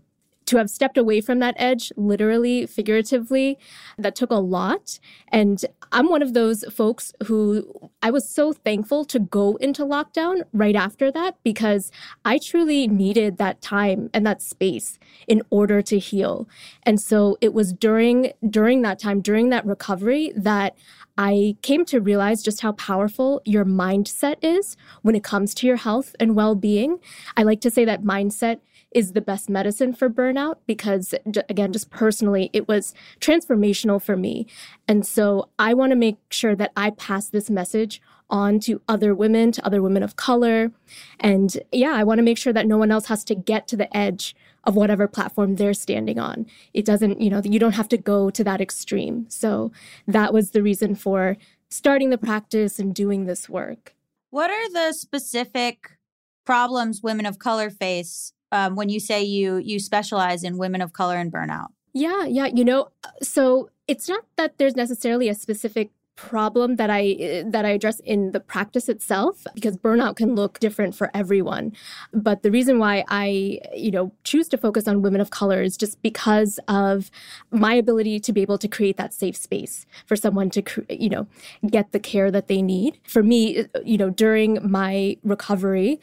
[0.49, 3.59] to have stepped away from that edge, literally, figuratively,
[3.99, 4.99] that took a lot.
[5.27, 10.41] And I'm one of those folks who I was so thankful to go into lockdown
[10.51, 11.91] right after that because
[12.25, 16.49] I truly needed that time and that space in order to heal.
[16.81, 20.75] And so it was during during that time, during that recovery that
[21.17, 25.75] I came to realize just how powerful your mindset is when it comes to your
[25.75, 26.99] health and well-being.
[27.35, 31.13] I like to say that mindset is the best medicine for burnout because,
[31.47, 34.47] again, just personally, it was transformational for me.
[34.87, 39.13] And so I want to make sure that I pass this message on to other
[39.13, 40.71] women, to other women of color.
[41.19, 43.77] And yeah, I want to make sure that no one else has to get to
[43.77, 46.45] the edge of whatever platform they're standing on.
[46.73, 49.25] It doesn't, you know, you don't have to go to that extreme.
[49.29, 49.71] So
[50.07, 51.37] that was the reason for
[51.69, 53.95] starting the practice and doing this work.
[54.31, 55.97] What are the specific
[56.45, 60.93] problems women of color face um, when you say you you specialize in women of
[60.93, 61.67] color and burnout?
[61.93, 62.45] Yeah, yeah.
[62.47, 62.89] You know,
[63.21, 68.33] so it's not that there's necessarily a specific problem that I that I address in
[68.33, 71.71] the practice itself because burnout can look different for everyone.
[72.11, 75.77] But the reason why I, you know, choose to focus on women of color is
[75.77, 77.09] just because of
[77.51, 81.25] my ability to be able to create that safe space for someone to, you know,
[81.67, 82.99] get the care that they need.
[83.07, 86.01] For me, you know, during my recovery,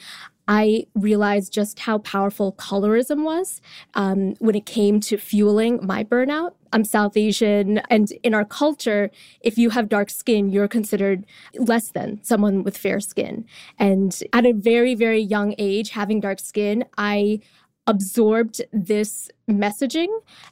[0.49, 3.61] I realized just how powerful colorism was
[3.95, 6.53] um, when it came to fueling my burnout.
[6.73, 11.89] I'm South Asian, and in our culture, if you have dark skin, you're considered less
[11.91, 13.47] than someone with fair skin.
[13.79, 17.41] And at a very, very young age, having dark skin, I
[17.87, 20.09] absorbed this messaging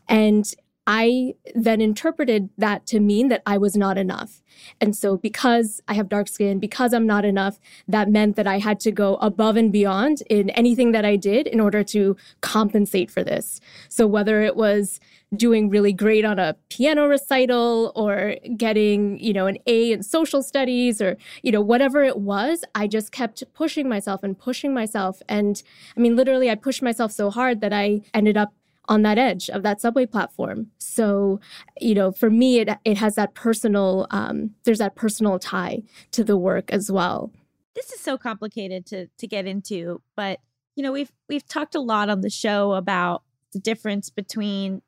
[0.09, 0.55] and
[0.87, 4.43] I then interpreted that to mean that I was not enough.
[4.81, 8.59] And so, because I have dark skin, because I'm not enough, that meant that I
[8.59, 13.11] had to go above and beyond in anything that I did in order to compensate
[13.11, 13.61] for this.
[13.89, 15.01] So, whether it was
[15.35, 20.43] doing really great on a piano recital or getting, you know, an A in social
[20.43, 25.23] studies or, you know, whatever it was, I just kept pushing myself and pushing myself.
[25.29, 25.63] And
[25.97, 28.53] I mean, literally, I pushed myself so hard that I ended up
[28.87, 30.71] on that edge of that subway platform.
[30.79, 31.41] So,
[31.81, 34.07] you know, for me, it it has that personal.
[34.11, 37.33] Um, there's that personal tie to the work as well.
[37.75, 40.41] This is so complicated to to get into, but
[40.77, 44.83] you know, we've we've talked a lot on the show about the difference between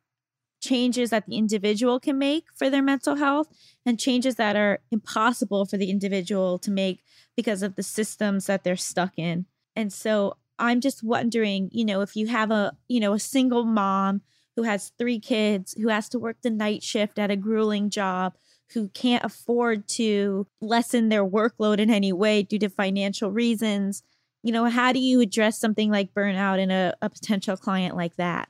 [0.61, 3.49] changes that the individual can make for their mental health
[3.85, 7.03] and changes that are impossible for the individual to make
[7.37, 9.47] because of the systems that they're stuck in.
[9.77, 13.65] And so I'm just wondering, you know, if you have a, you know, a single
[13.65, 14.23] mom
[14.57, 18.35] who has three kids, who has to work the night shift at a grueling job,
[18.73, 24.03] who can't afford to lessen their workload in any way due to financial reasons,
[24.43, 28.17] you know, how do you address something like burnout in a, a potential client like
[28.17, 28.49] that?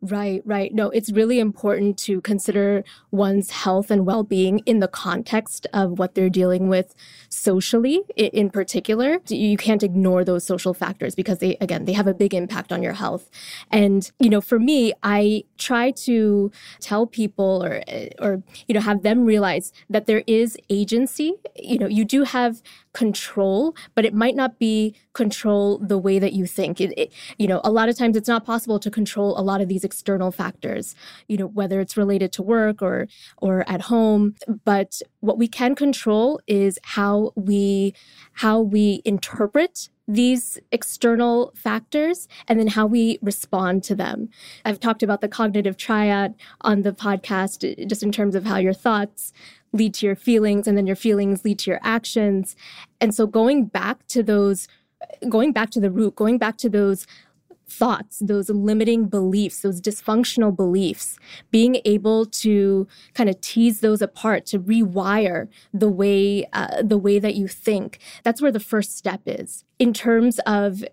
[0.00, 0.72] Right, right.
[0.72, 5.98] No, it's really important to consider one's health and well being in the context of
[5.98, 6.94] what they're dealing with
[7.30, 9.18] socially, in particular.
[9.26, 12.80] You can't ignore those social factors because they, again, they have a big impact on
[12.80, 13.28] your health.
[13.72, 18.80] And, you know, for me, I try to tell people or, eh, or, you know,
[18.80, 21.34] have them realize that there is agency.
[21.56, 26.32] You know, you do have control, but it might not be control the way that
[26.32, 26.80] you think.
[26.80, 29.60] It, it, you know, a lot of times it's not possible to control a lot
[29.60, 30.94] of these external factors,
[31.30, 32.98] you know, whether it's related to work or
[33.38, 34.22] or at home.
[34.72, 37.94] But what we can control is how we
[38.44, 44.30] how we interpret these external factors and then how we respond to them.
[44.64, 48.72] I've talked about the cognitive triad on the podcast, just in terms of how your
[48.72, 49.34] thoughts
[49.72, 52.56] lead to your feelings and then your feelings lead to your actions.
[53.02, 54.66] And so going back to those,
[55.28, 57.06] going back to the root, going back to those
[57.68, 61.18] thoughts, those limiting beliefs, those dysfunctional beliefs,
[61.50, 67.18] being able to kind of tease those apart, to rewire the way uh, the way
[67.18, 67.98] that you think.
[68.24, 70.84] That's where the first step is in terms of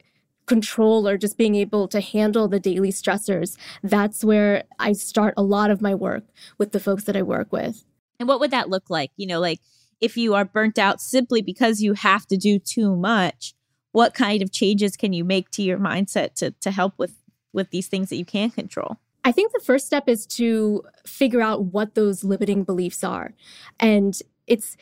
[0.45, 3.57] control or just being able to handle the daily stressors.
[3.81, 6.25] That's where I start a lot of my work
[6.57, 7.83] with the folks that I work with.
[8.19, 9.11] And what would that look like?
[9.17, 9.59] You know, like
[10.01, 13.53] if you are burnt out simply because you have to do too much,
[13.95, 17.13] what kind of changes can you make to your mindset to to help with
[17.53, 18.97] with these things that you can't control?
[19.23, 23.33] I think the first step is to figure out what those limiting beliefs are.
[23.79, 24.75] And it's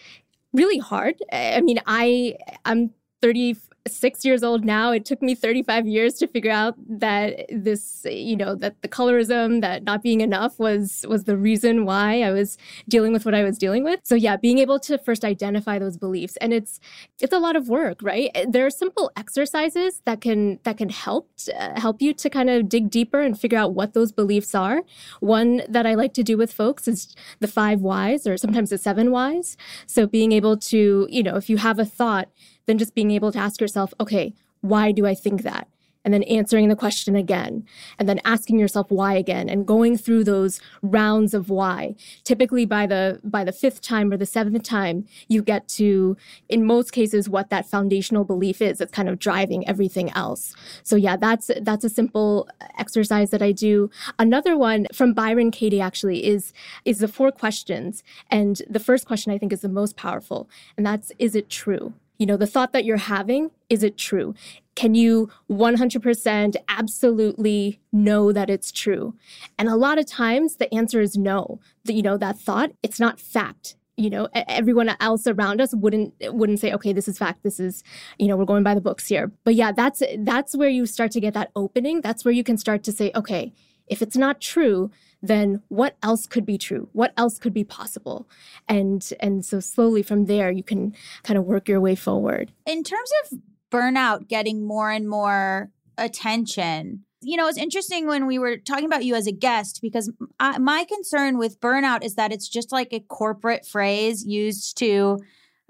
[0.51, 1.21] really hard.
[1.31, 2.89] I mean, I I'm
[3.21, 3.55] 30
[3.87, 4.91] six years old now.
[4.91, 9.61] It took me 35 years to figure out that this, you know, that the colorism,
[9.61, 13.43] that not being enough was was the reason why I was dealing with what I
[13.43, 13.99] was dealing with.
[14.03, 16.79] So yeah, being able to first identify those beliefs, and it's
[17.19, 18.31] it's a lot of work, right?
[18.47, 22.69] There are simple exercises that can that can help uh, help you to kind of
[22.69, 24.83] dig deeper and figure out what those beliefs are.
[25.19, 28.77] One that I like to do with folks is the five whys, or sometimes the
[28.77, 29.57] seven whys.
[29.87, 32.29] So being able to, you know, if you have a thought
[32.65, 35.67] then just being able to ask yourself, okay, why do I think that?
[36.05, 37.65] And then answering the question again,
[37.97, 41.95] and then asking yourself why again, and going through those rounds of why.
[42.25, 46.17] Typically, by the by the fifth time or the seventh time, you get to,
[46.49, 48.79] in most cases, what that foundational belief is.
[48.79, 50.53] That's kind of driving everything else.
[50.83, 53.89] So yeah, that's that's a simple exercise that I do.
[54.19, 56.51] Another one from Byron Katie actually is
[56.83, 60.85] is the four questions, and the first question I think is the most powerful, and
[60.85, 61.93] that's is it true?
[62.17, 64.35] You know, the thought that you're having, is it true?
[64.75, 69.15] Can you 100% absolutely know that it's true?
[69.57, 71.59] And a lot of times the answer is no.
[71.85, 73.75] You know, that thought, it's not fact.
[73.95, 77.43] You know, everyone else around us wouldn't wouldn't say, okay, this is fact.
[77.43, 77.83] This is,
[78.17, 79.31] you know, we're going by the books here.
[79.43, 82.01] But yeah, that's that's where you start to get that opening.
[82.01, 83.53] That's where you can start to say, okay,
[83.87, 84.89] if it's not true,
[85.23, 86.89] then what else could be true?
[86.91, 88.27] What else could be possible?
[88.67, 92.51] And and so slowly from there you can kind of work your way forward.
[92.67, 93.39] In terms of
[93.71, 99.05] burnout getting more and more attention, you know, it's interesting when we were talking about
[99.05, 102.91] you as a guest because I, my concern with burnout is that it's just like
[102.91, 105.19] a corporate phrase used to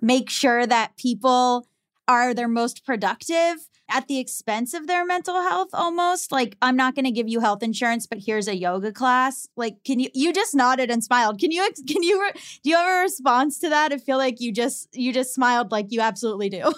[0.02, 1.68] make sure that people
[2.08, 6.96] are their most productive at the expense of their mental health almost like i'm not
[6.96, 10.34] going to give you health insurance but here's a yoga class like can you you
[10.34, 12.30] just nodded and smiled can you can you
[12.64, 15.72] do you have a response to that i feel like you just you just smiled
[15.72, 16.74] like you absolutely do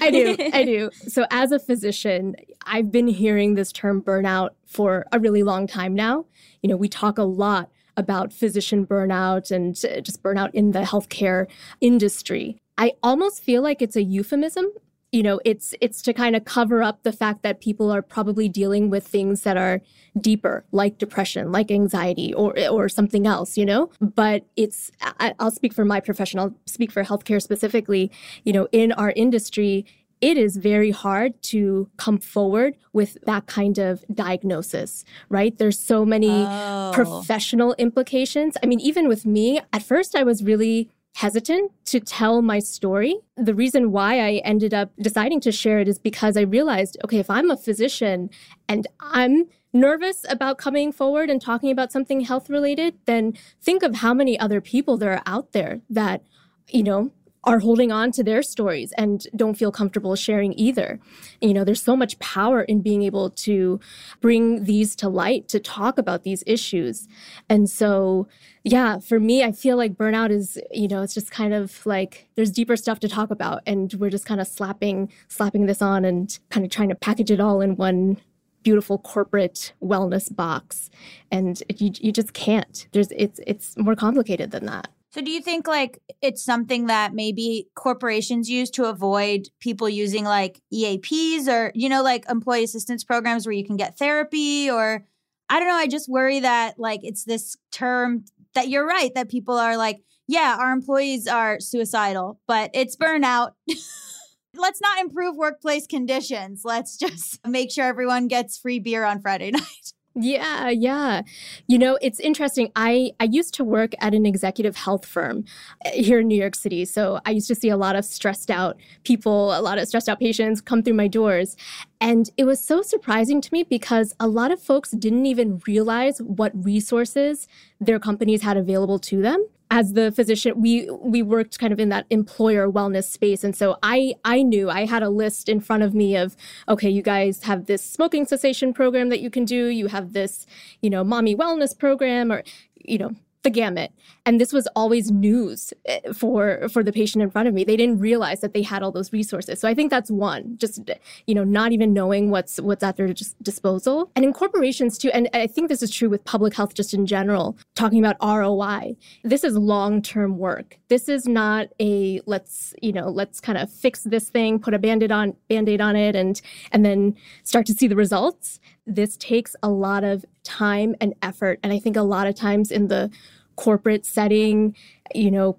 [0.00, 0.36] I do.
[0.54, 0.88] I do.
[1.08, 5.94] So, as a physician, I've been hearing this term burnout for a really long time
[5.94, 6.26] now.
[6.62, 10.82] You know, we talk a lot about physician burnout and uh, just burnout in the
[10.82, 11.46] healthcare
[11.80, 12.62] industry.
[12.78, 14.70] I almost feel like it's a euphemism
[15.12, 18.48] you know it's it's to kind of cover up the fact that people are probably
[18.48, 19.80] dealing with things that are
[20.20, 25.50] deeper like depression like anxiety or or something else you know but it's I, i'll
[25.50, 28.10] speak for my profession i'll speak for healthcare specifically
[28.44, 29.84] you know in our industry
[30.20, 35.56] it is very hard to come forward with that kind of diagnosis, right?
[35.56, 36.90] There's so many Oh.
[36.92, 38.54] professional implications.
[38.62, 43.18] I mean, even with me, at first I was really hesitant to tell my story.
[43.36, 47.18] The reason why I ended up deciding to share it is because I realized okay,
[47.18, 48.30] if I'm a physician
[48.68, 53.96] and I'm nervous about coming forward and talking about something health related, then think of
[53.96, 56.22] how many other people there are out there that,
[56.68, 57.10] you know,
[57.44, 61.00] are holding on to their stories and don't feel comfortable sharing either.
[61.40, 63.80] You know, there's so much power in being able to
[64.20, 67.08] bring these to light, to talk about these issues.
[67.48, 68.28] And so,
[68.62, 72.28] yeah, for me, I feel like burnout is, you know, it's just kind of like
[72.34, 76.04] there's deeper stuff to talk about and we're just kind of slapping slapping this on
[76.04, 78.18] and kind of trying to package it all in one
[78.62, 80.90] beautiful corporate wellness box
[81.30, 85.40] and you, you just can't there's it's it's more complicated than that So do you
[85.42, 91.72] think like it's something that maybe corporations use to avoid people using like EAPs or
[91.74, 95.04] you know like employee assistance programs where you can get therapy or
[95.48, 99.28] I don't know, I just worry that like it's this term that you're right that
[99.28, 103.52] people are like, yeah, our employees are suicidal, but it's burnout.
[104.54, 106.62] Let's not improve workplace conditions.
[106.64, 109.92] Let's just make sure everyone gets free beer on Friday night.
[110.20, 111.22] Yeah, yeah.
[111.66, 112.70] You know, it's interesting.
[112.76, 115.44] I I used to work at an executive health firm
[115.86, 116.84] uh, here in New York City.
[116.84, 120.08] So I used to see a lot of stressed out people, a lot of stressed
[120.08, 121.56] out patients come through my doors.
[122.00, 126.20] And it was so surprising to me because a lot of folks didn't even realize
[126.20, 127.48] what resources
[127.80, 131.88] their companies had available to them as the physician we we worked kind of in
[131.90, 133.44] that employer wellness space.
[133.44, 136.36] And so i i knew i had a list in front of me of
[136.68, 139.68] okay you guys have this smoking cessation program that you can do.
[139.68, 140.46] You have this
[140.82, 142.42] you know mommy wellness program or
[142.84, 143.92] you know the gamut.
[144.26, 147.64] And this was always news eh, for for the patient in front of me.
[147.64, 149.60] They didn't realize that they had all those resources.
[149.60, 150.90] So i think that's one just
[151.26, 154.10] you know not even knowing what's what's at their dis- disposal.
[154.16, 157.06] And in corporations too and i think this is true with public health just in
[157.06, 160.78] general talking about roi this is long-term work.
[160.88, 164.78] This is not a let's you know let's kind of fix this thing put a
[164.78, 166.40] band-aid on band-aid on it and
[166.72, 171.60] and then start to see the results this takes a lot of time and effort.
[171.62, 173.10] And I think a lot of times in the
[173.56, 174.74] corporate setting,
[175.14, 175.58] you know,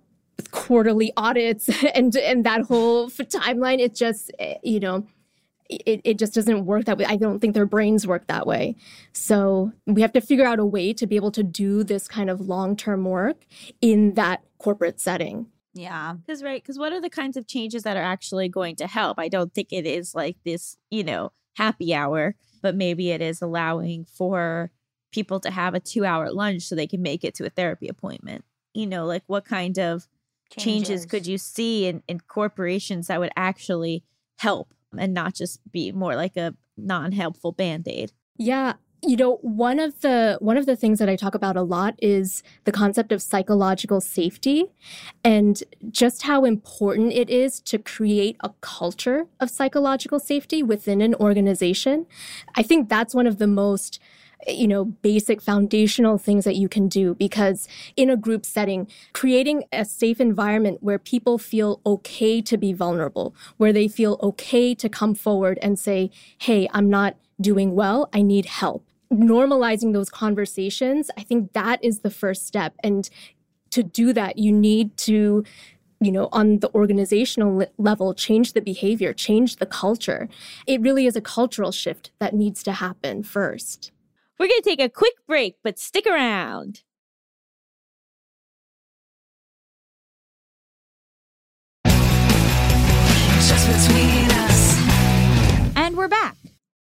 [0.51, 5.05] quarterly audits and and that whole timeline, it just eh, you know,
[5.69, 7.05] it, it just doesn't work that way.
[7.05, 8.75] I don't think their brains work that way.
[9.13, 12.29] So we have to figure out a way to be able to do this kind
[12.29, 13.45] of long term work
[13.81, 15.47] in that corporate setting.
[15.73, 16.13] Yeah.
[16.13, 19.17] Because, right, because what are the kinds of changes that are actually going to help?
[19.19, 23.41] I don't think it is like this, you know, happy hour, but maybe it is
[23.41, 24.71] allowing for
[25.11, 27.87] people to have a two hour lunch so they can make it to a therapy
[27.87, 28.45] appointment.
[28.73, 30.07] You know, like what kind of
[30.57, 34.03] changes, could you see in, in corporations that would actually
[34.39, 38.11] help and not just be more like a non helpful band aid?
[38.37, 38.73] Yeah,
[39.03, 41.95] you know, one of the one of the things that I talk about a lot
[41.97, 44.65] is the concept of psychological safety
[45.23, 51.15] and just how important it is to create a culture of psychological safety within an
[51.15, 52.05] organization.
[52.53, 53.99] I think that's one of the most
[54.47, 59.63] you know, basic foundational things that you can do because in a group setting, creating
[59.71, 64.89] a safe environment where people feel okay to be vulnerable, where they feel okay to
[64.89, 68.09] come forward and say, Hey, I'm not doing well.
[68.13, 68.83] I need help.
[69.11, 72.75] Normalizing those conversations, I think that is the first step.
[72.83, 73.09] And
[73.71, 75.43] to do that, you need to
[76.01, 80.27] you know, on the organizational level, change the behavior, change the culture.
[80.65, 83.91] It really is a cultural shift that needs to happen first.
[84.39, 86.81] We're going to take a quick break, but stick around.
[93.45, 95.73] Just between us.
[95.75, 96.40] And we're back.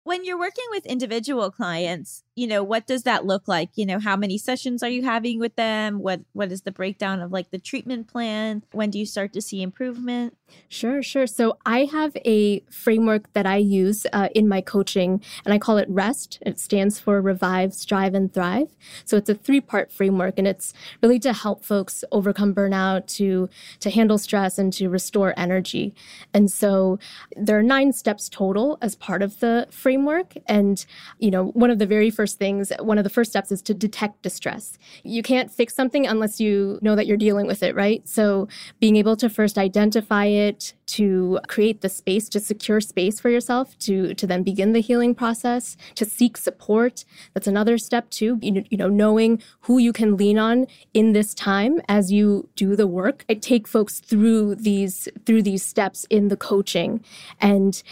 [0.04, 3.69] When you're working with individual clients, you know, what does that look like?
[3.75, 5.99] You know, how many sessions are you having with them?
[5.99, 8.63] What what is the breakdown of like the treatment plan?
[8.71, 10.35] When do you start to see improvement?
[10.67, 11.27] Sure, sure.
[11.27, 15.77] So I have a framework that I use uh, in my coaching, and I call
[15.77, 16.39] it REST.
[16.41, 18.75] It stands for Revive, Strive, and Thrive.
[19.05, 23.49] So it's a three-part framework, and it's really to help folks overcome burnout, to
[23.81, 25.93] to handle stress, and to restore energy.
[26.33, 26.99] And so
[27.35, 30.33] there are nine steps total as part of the framework.
[30.47, 30.83] And
[31.19, 33.73] you know, one of the very first things, one of the first steps is to
[33.73, 34.77] detect distress.
[35.03, 38.07] You can't fix something unless you know that you're dealing with it, right?
[38.07, 38.47] So
[38.79, 43.77] being able to first identify it to create the space to secure space for yourself
[43.79, 48.65] to to then begin the healing process to seek support that's another step too you
[48.69, 52.88] you know knowing who you can lean on in this time as you do the
[52.88, 57.01] work i take folks through these through these steps in the coaching
[57.39, 57.84] and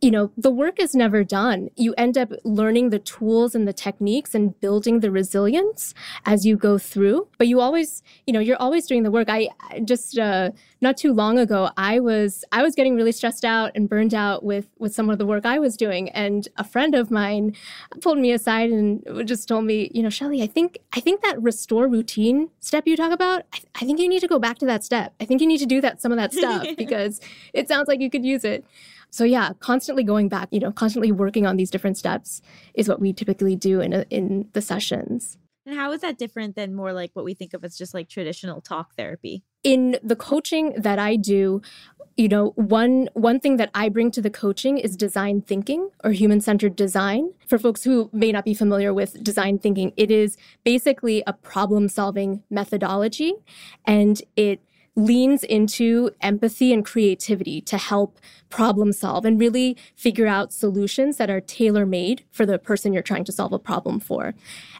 [0.00, 1.70] you know, the work is never done.
[1.74, 5.92] You end up learning the tools and the techniques and building the resilience
[6.24, 7.26] as you go through.
[7.36, 9.28] But you always, you know, you're always doing the work.
[9.28, 9.48] I
[9.84, 13.88] just uh, not too long ago, I was I was getting really stressed out and
[13.88, 17.10] burned out with with some of the work I was doing, and a friend of
[17.10, 17.56] mine
[18.00, 21.42] pulled me aside and just told me, you know, Shelly, I think I think that
[21.42, 24.66] restore routine step you talk about, I, I think you need to go back to
[24.66, 25.14] that step.
[25.20, 27.20] I think you need to do that some of that stuff because
[27.52, 28.64] it sounds like you could use it.
[29.10, 32.42] So yeah, constantly going back, you know, constantly working on these different steps
[32.74, 35.38] is what we typically do in a, in the sessions.
[35.66, 38.08] And how is that different than more like what we think of as just like
[38.08, 39.42] traditional talk therapy?
[39.64, 41.60] In the coaching that I do,
[42.16, 46.12] you know, one one thing that I bring to the coaching is design thinking or
[46.12, 47.32] human-centered design.
[47.46, 52.42] For folks who may not be familiar with design thinking, it is basically a problem-solving
[52.50, 53.34] methodology
[53.84, 54.60] and it
[54.98, 58.18] leans into empathy and creativity to help
[58.50, 63.02] problem solve and really figure out solutions that are tailor made for the person you're
[63.02, 64.34] trying to solve a problem for.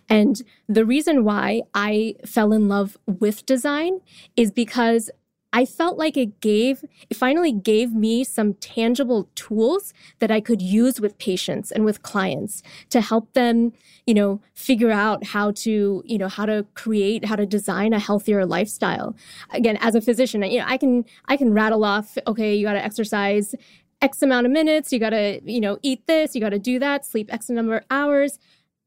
[0.08, 4.00] And the reason why I fell in love with design
[4.36, 5.08] is because
[5.52, 10.60] I felt like it gave, it finally gave me some tangible tools that I could
[10.60, 13.72] use with patients and with clients to help them,
[14.06, 17.98] you know, figure out how to, you know, how to create, how to design a
[17.98, 19.16] healthier lifestyle.
[19.50, 22.74] Again, as a physician, you know, I can, I can rattle off, okay, you got
[22.74, 23.54] to exercise
[24.02, 26.78] X amount of minutes, you got to, you know, eat this, you got to do
[26.78, 28.38] that, sleep X number of hours.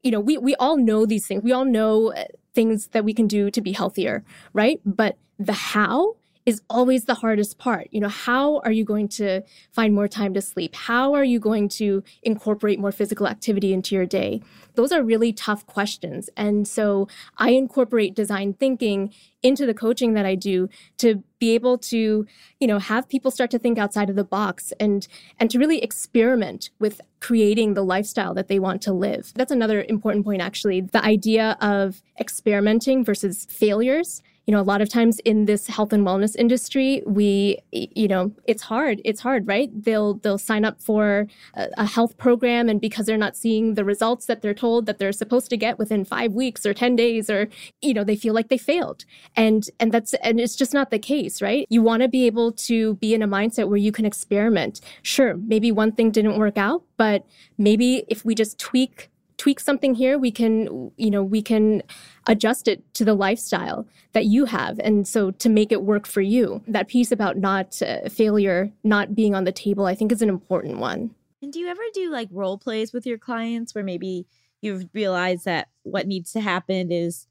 [0.02, 1.42] You know, we, we all know these things.
[1.42, 4.80] We all know uh, things that we can do to be healthier, right?
[4.84, 7.88] But the how, is always the hardest part.
[7.90, 10.74] You know, how are you going to find more time to sleep?
[10.74, 14.42] How are you going to incorporate more physical activity into your day?
[14.74, 16.30] Those are really tough questions.
[16.36, 19.12] And so I incorporate design thinking
[19.42, 20.68] into the coaching that I do
[20.98, 22.26] to be able to,
[22.60, 25.06] you know, have people start to think outside of the box and
[25.38, 29.32] and to really experiment with creating the lifestyle that they want to live.
[29.34, 30.80] That's another important point actually.
[30.80, 35.92] The idea of experimenting versus failures you know a lot of times in this health
[35.92, 39.70] and wellness industry we you know it's hard it's hard right?
[39.84, 43.84] They'll they'll sign up for a, a, health program and because they're not seeing the
[43.84, 47.28] results that they're told that they're supposed to get within 5 weeks or 10 days
[47.28, 47.48] or
[47.80, 49.04] you know they feel like they failed.
[49.36, 51.66] And and that's and it's just not the case right?
[51.68, 54.80] You want to be able to be in a mindset where you can experiment.
[55.02, 57.26] Sure maybe one thing didn't work out but
[57.58, 61.82] maybe if we just tweak tweak something here we can you know we can
[62.26, 64.78] adjust it to the lifestyle that you have.
[64.80, 69.14] And so to make it work for you that piece about not uh, failure not
[69.14, 71.14] being on the table i think is an important one.
[71.40, 74.26] And do you ever do like role plays with your clients where maybe
[74.60, 77.26] you've realized that what needs to happen is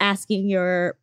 [0.00, 0.98] asking your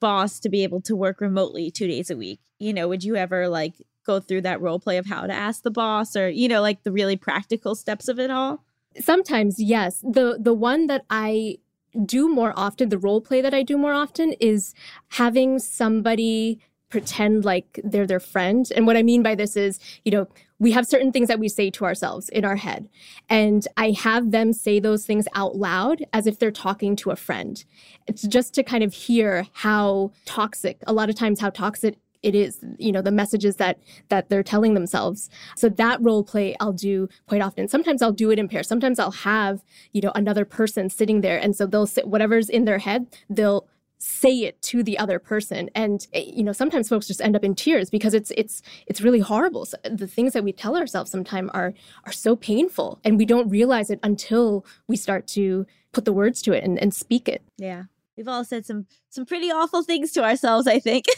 [0.00, 2.40] boss to be able to work remotely two days a week?
[2.58, 3.74] You know would you ever like
[4.08, 6.82] go through that role play of how to ask the boss or you know like
[6.82, 8.64] the really practical steps of it all
[8.96, 10.00] Sometimes, yes.
[10.00, 11.58] The the one that I
[12.04, 14.74] do more often, the role play that I do more often is
[15.08, 16.60] having somebody
[16.90, 18.70] pretend like they're their friend.
[18.74, 20.26] And what I mean by this is, you know,
[20.58, 22.88] we have certain things that we say to ourselves in our head.
[23.28, 27.16] And I have them say those things out loud as if they're talking to a
[27.16, 27.62] friend.
[28.06, 32.34] It's just to kind of hear how toxic, a lot of times, how toxic it
[32.34, 35.30] is you know the messages that that they're telling themselves.
[35.56, 37.68] So that role play i'll do quite often.
[37.68, 38.68] Sometimes i'll do it in pairs.
[38.68, 39.62] Sometimes i'll have
[39.92, 41.38] you know another person sitting there.
[41.38, 43.68] And so they'll sit whatever's in their head they'll
[44.00, 45.68] say it to the other person.
[45.74, 49.00] And eh, you know sometimes folks just end up in tears because it's it's it's
[49.00, 49.64] really horrible.
[49.66, 53.48] So the things that we tell ourselves sometimes are are so painful and we don't
[53.48, 57.42] realize it until we start to put the words to it and, and speak it.
[57.56, 57.84] Yeah
[58.18, 61.06] we've all said some some pretty awful things to ourselves i think.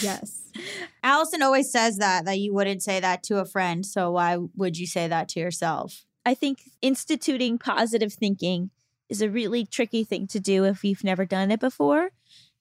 [0.00, 0.48] Yes.
[1.02, 4.78] Allison always says that that you wouldn't say that to a friend so why would
[4.78, 6.04] you say that to yourself?
[6.24, 8.70] I think instituting positive thinking
[9.08, 12.10] is a really tricky thing to do if you've never done it before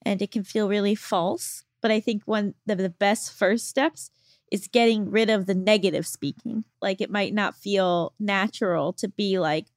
[0.03, 4.09] and it can feel really false but i think one of the best first steps
[4.51, 6.65] is getting rid of the negative speaking.
[6.81, 9.67] Like it might not feel natural to be like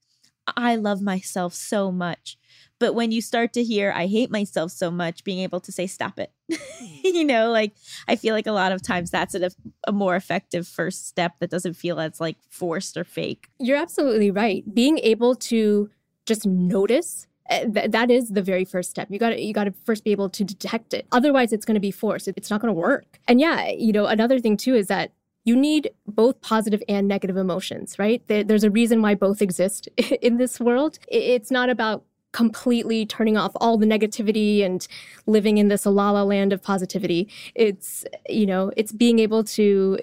[0.56, 2.36] i love myself so much
[2.78, 5.86] but when you start to hear, I hate myself so much, being able to say,
[5.86, 6.32] stop it.
[7.04, 7.72] you know, like
[8.08, 9.50] I feel like a lot of times that's a,
[9.86, 13.48] a more effective first step that doesn't feel as like forced or fake.
[13.58, 14.62] You're absolutely right.
[14.74, 15.88] Being able to
[16.26, 19.08] just notice eh, Th- that is the very first step.
[19.10, 21.06] You got to you got to first be able to detect it.
[21.12, 22.28] Otherwise, it's going to be forced.
[22.28, 23.18] It's not going to work.
[23.28, 25.12] And yeah, you know, another thing too is that
[25.44, 28.22] you need both positive and negative emotions, right?
[28.26, 29.88] There's a reason why both exist
[30.22, 30.98] in this world.
[31.08, 34.86] It's not about completely turning off all the negativity and
[35.26, 37.28] living in this la la land of positivity.
[37.54, 39.98] It's, you know, it's being able to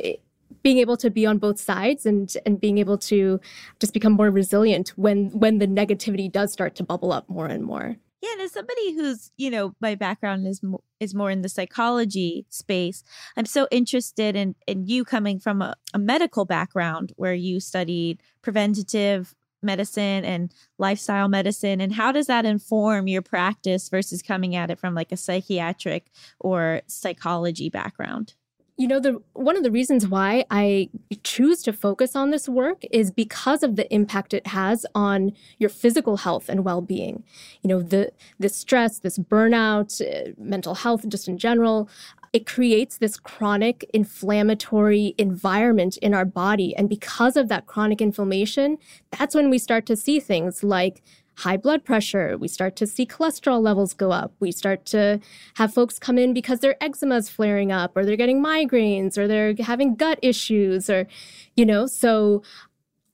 [0.63, 3.39] being able to be on both sides and and being able to
[3.79, 7.63] just become more resilient when when the negativity does start to bubble up more and
[7.63, 7.97] more.
[8.21, 10.61] Yeah, and as somebody who's, you know, my background is
[10.99, 13.03] is more in the psychology space,
[13.35, 18.21] I'm so interested in in you coming from a, a medical background where you studied
[18.43, 24.71] preventative medicine and lifestyle medicine and how does that inform your practice versus coming at
[24.71, 26.07] it from like a psychiatric
[26.39, 28.33] or psychology background
[28.81, 30.89] you know the one of the reasons why i
[31.23, 35.69] choose to focus on this work is because of the impact it has on your
[35.69, 37.23] physical health and well-being
[37.61, 41.87] you know the the stress this burnout uh, mental health just in general
[42.33, 46.73] it creates this chronic inflammatory environment in our body.
[46.77, 48.77] And because of that chronic inflammation,
[49.17, 51.03] that's when we start to see things like
[51.37, 52.37] high blood pressure.
[52.37, 54.33] We start to see cholesterol levels go up.
[54.39, 55.19] We start to
[55.55, 59.27] have folks come in because their eczema is flaring up, or they're getting migraines, or
[59.27, 61.07] they're having gut issues, or,
[61.55, 62.43] you know, so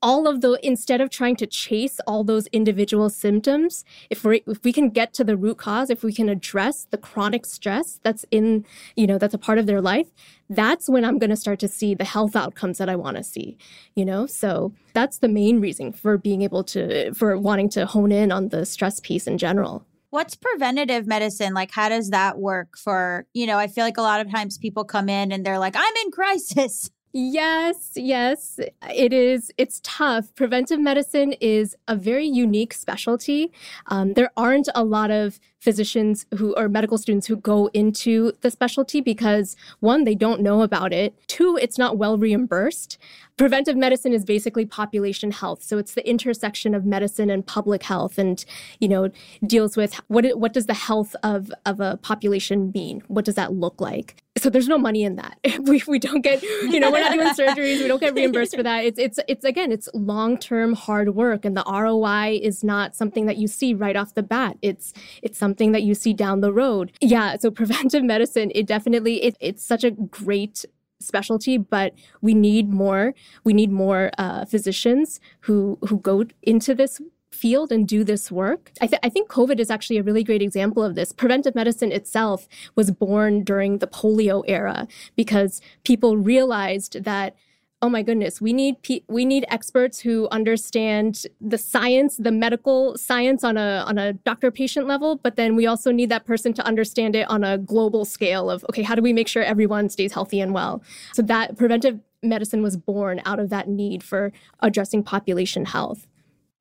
[0.07, 4.63] all of the instead of trying to chase all those individual symptoms if we if
[4.63, 8.23] we can get to the root cause if we can address the chronic stress that's
[8.31, 10.07] in you know that's a part of their life
[10.49, 13.23] that's when i'm going to start to see the health outcomes that i want to
[13.23, 13.57] see
[13.95, 18.13] you know so that's the main reason for being able to for wanting to hone
[18.13, 21.53] in on the stress piece in general What's preventative medicine?
[21.53, 24.57] Like, how does that work for, you know, I feel like a lot of times
[24.57, 26.89] people come in and they're like, I'm in crisis.
[27.19, 28.59] Yes, yes,
[28.93, 29.51] it is.
[29.57, 30.35] It's tough.
[30.35, 33.51] Preventive medicine is a very unique specialty.
[33.87, 38.51] Um, there aren't a lot of physicians who or medical students who go into the
[38.51, 41.15] specialty because one, they don't know about it.
[41.25, 42.99] Two, it's not well reimbursed.
[43.35, 45.63] Preventive medicine is basically population health.
[45.63, 48.45] So it's the intersection of medicine and public health and,
[48.79, 49.09] you know,
[49.45, 53.01] deals with what what does the health of, of a population mean?
[53.07, 54.23] What does that look like?
[54.37, 55.37] So there's no money in that.
[55.61, 57.81] we, we don't get, you know, we're not doing surgeries.
[57.81, 58.85] We don't get reimbursed for that.
[58.85, 63.37] It's, it's, it's again, it's long-term hard work and the ROI is not something that
[63.37, 64.57] you see right off the bat.
[64.61, 66.91] It's, it's something that you see down the road.
[67.01, 67.37] Yeah.
[67.37, 70.65] So preventive medicine, it definitely, it, it's such a great
[70.99, 73.13] specialty but we need more
[73.43, 76.99] we need more uh, physicians who who go into this
[77.37, 78.71] field and do this work.
[78.81, 81.11] I, th- I, think COVID is actually a really great example of this.
[81.11, 87.35] Preventive medicine itself was born during the polio era because people realized that
[87.81, 92.97] oh my goodness we need pe- we need experts who understand the science the medical
[92.97, 96.53] science on a on a doctor patient level but then we also need that person
[96.53, 99.89] to understand it on a global scale of okay how do we make sure everyone
[99.89, 100.81] stays healthy and well
[101.13, 106.07] so that preventive medicine was born out of that need for addressing population health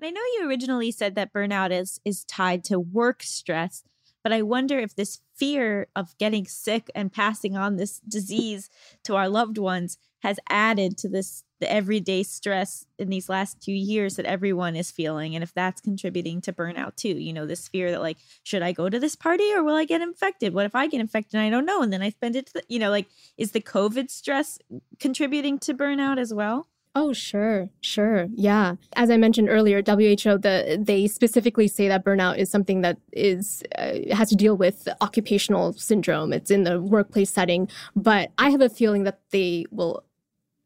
[0.03, 3.82] I know you originally said that burnout is is tied to work stress,
[4.22, 8.68] but I wonder if this fear of getting sick and passing on this disease
[9.05, 13.72] to our loved ones has added to this the everyday stress in these last two
[13.72, 17.68] years that everyone is feeling and if that's contributing to burnout too you know this
[17.68, 20.53] fear that like should i go to this party or will i get infected?
[20.53, 22.78] What if i get infected and i don't know and then i spend it you
[22.78, 23.07] know like
[23.38, 24.59] is the covid stress
[24.99, 26.66] contributing to burnout as well
[26.99, 28.28] Oh, sure, sure.
[28.32, 28.76] Yeah.
[28.94, 33.62] As I mentioned earlier, WHO the they specifically say that burnout is something that is
[33.76, 36.32] uh, has to deal with occupational syndrome.
[36.32, 40.05] It's in the workplace setting, but I have a feeling that they will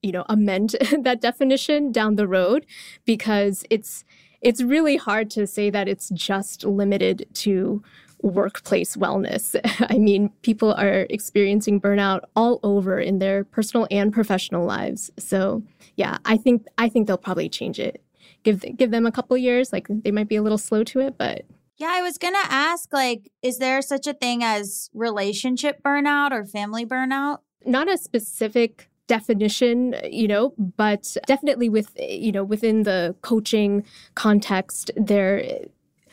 [0.03, 2.65] you know amend that definition down the road
[3.05, 4.05] because it's
[4.41, 7.83] it's really hard to say that it's just limited to
[8.23, 9.59] workplace wellness.
[9.91, 15.11] I mean, people are experiencing burnout all over in their personal and professional lives.
[15.19, 15.63] So,
[15.97, 18.03] yeah, I think I think they'll probably change it.
[18.43, 19.73] Give give them a couple years.
[19.73, 21.45] Like they might be a little slow to it, but
[21.77, 26.45] yeah, I was gonna ask, like, is there such a thing as relationship burnout or
[26.45, 27.39] family burnout?
[27.65, 34.93] Not a specific definition you know but definitely with you know within the coaching context
[34.95, 35.45] there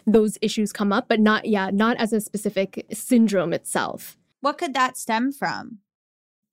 [0.07, 4.73] those issues come up but not yeah not as a specific syndrome itself what could
[4.73, 5.79] that stem from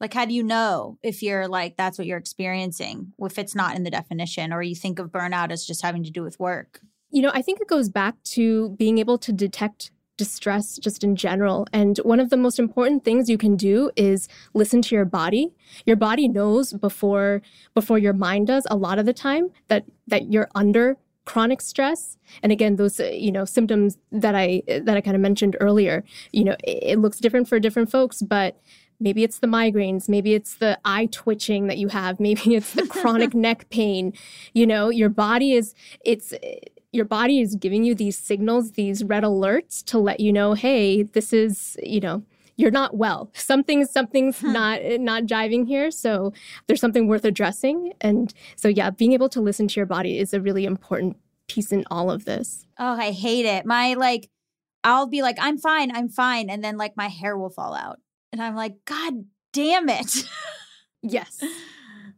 [0.01, 3.75] like, how do you know if you're like, that's what you're experiencing, if it's not
[3.75, 6.81] in the definition, or you think of burnout as just having to do with work?
[7.11, 11.17] You know, I think it goes back to being able to detect distress just in
[11.17, 11.67] general.
[11.73, 15.55] And one of the most important things you can do is listen to your body.
[15.87, 17.43] Your body knows before
[17.75, 22.19] before your mind does a lot of the time that that you're under chronic stress
[22.43, 26.05] and again those uh, you know symptoms that i that i kind of mentioned earlier
[26.33, 28.61] you know it, it looks different for different folks but
[29.01, 32.87] Maybe it's the migraines, maybe it's the eye twitching that you have, maybe it's the
[32.87, 34.13] chronic neck pain.
[34.53, 36.39] You know, your body is it's uh,
[36.93, 41.03] your body is giving you these signals, these red alerts to let you know, hey,
[41.03, 42.23] this is, you know,
[42.57, 43.31] you're not well.
[43.35, 44.53] Something something's huh.
[44.53, 46.33] not not jiving here, so
[46.67, 47.93] there's something worth addressing.
[48.01, 51.17] And so yeah, being able to listen to your body is a really important
[51.49, 52.67] piece in all of this.
[52.79, 53.67] Oh, I hate it.
[53.67, 54.31] My like
[54.83, 58.01] I'll be like I'm fine, I'm fine and then like my hair will fall out.
[58.33, 60.25] And I'm like, God damn it.
[61.03, 61.43] yes.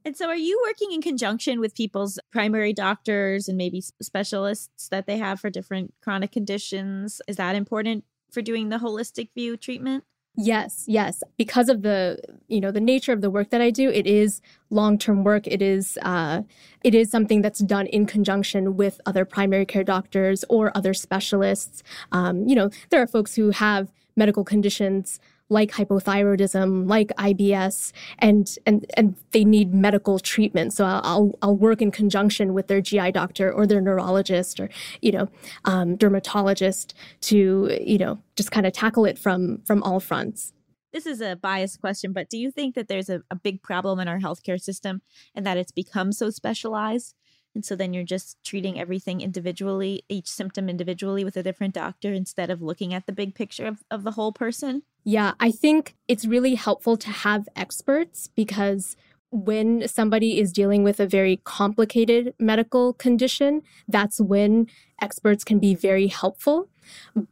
[0.06, 5.04] And so, are you working in conjunction with people's primary doctors and maybe specialists that
[5.04, 7.20] they have for different chronic conditions?
[7.26, 10.04] Is that important for doing the holistic view treatment?
[10.38, 11.22] Yes, yes.
[11.38, 12.18] Because of the
[12.48, 15.46] you know the nature of the work that I do, it is long term work.
[15.46, 16.42] It is uh,
[16.84, 21.82] it is something that's done in conjunction with other primary care doctors or other specialists.
[22.12, 28.56] Um, you know, there are folks who have medical conditions like hypothyroidism, like IBS, and
[28.66, 30.72] and and they need medical treatment.
[30.72, 34.68] So I'll I'll, work in conjunction with their GI doctor or their neurologist or
[35.00, 35.28] you know
[35.64, 40.52] um, dermatologist to you know just kind of tackle it from from all fronts.
[40.92, 44.00] This is a biased question, but do you think that there's a, a big problem
[44.00, 45.02] in our healthcare system
[45.34, 47.14] and that it's become so specialized?
[47.56, 52.12] And so then you're just treating everything individually, each symptom individually with a different doctor
[52.12, 54.82] instead of looking at the big picture of, of the whole person?
[55.04, 58.94] Yeah, I think it's really helpful to have experts because
[59.30, 64.66] when somebody is dealing with a very complicated medical condition, that's when
[65.00, 66.68] experts can be very helpful.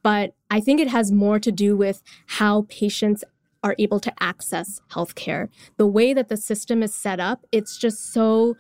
[0.03, 3.25] But I think it has more to do with how patients
[3.63, 5.49] are able to access healthcare.
[5.77, 8.57] The way that the system is set up, it's just so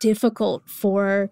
[0.00, 1.30] difficult for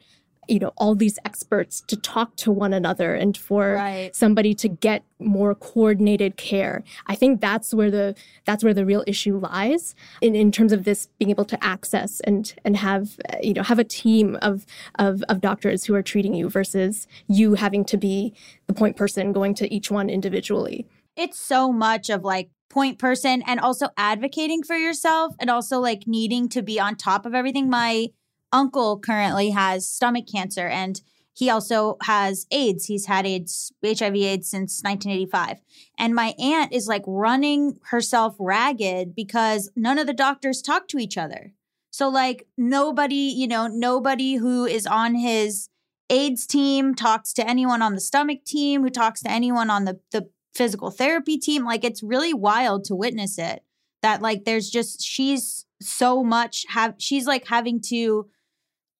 [0.48, 4.14] you know all these experts to talk to one another and for right.
[4.14, 9.02] somebody to get more coordinated care i think that's where the that's where the real
[9.06, 13.54] issue lies in, in terms of this being able to access and and have you
[13.54, 14.66] know have a team of
[14.98, 18.34] of of doctors who are treating you versus you having to be
[18.66, 20.86] the point person going to each one individually
[21.16, 26.02] it's so much of like point person and also advocating for yourself and also like
[26.06, 27.70] needing to be on top of everything.
[27.70, 28.08] My
[28.52, 31.00] uncle currently has stomach cancer and
[31.36, 32.86] he also has AIDS.
[32.86, 35.60] He's had AIDS, HIV AIDS since 1985.
[35.98, 40.98] And my aunt is like running herself ragged because none of the doctors talk to
[40.98, 41.52] each other.
[41.90, 45.70] So, like, nobody, you know, nobody who is on his
[46.10, 50.00] AIDS team talks to anyone on the stomach team, who talks to anyone on the,
[50.12, 51.64] the physical therapy team.
[51.64, 53.62] Like, it's really wild to witness it
[54.02, 58.28] that, like, there's just, she's so much, have, she's like having to,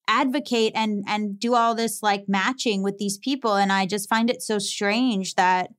[0.09, 4.30] advocate and and do all this like matching with these people and i just find
[4.30, 5.70] it so strange that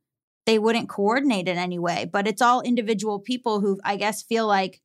[0.45, 4.45] they wouldn't coordinate in any way but it's all individual people who i guess feel
[4.45, 4.81] like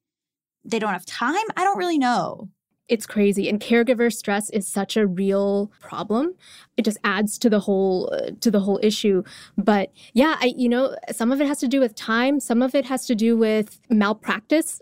[0.65, 1.35] they don't have time?
[1.57, 2.49] I don't really know.
[2.89, 6.35] It's crazy and caregiver stress is such a real problem.
[6.77, 9.23] It just adds to the whole uh, to the whole issue.
[9.57, 12.75] But yeah i you know some of it has to do with time some of
[12.75, 14.82] it has to do with malpractice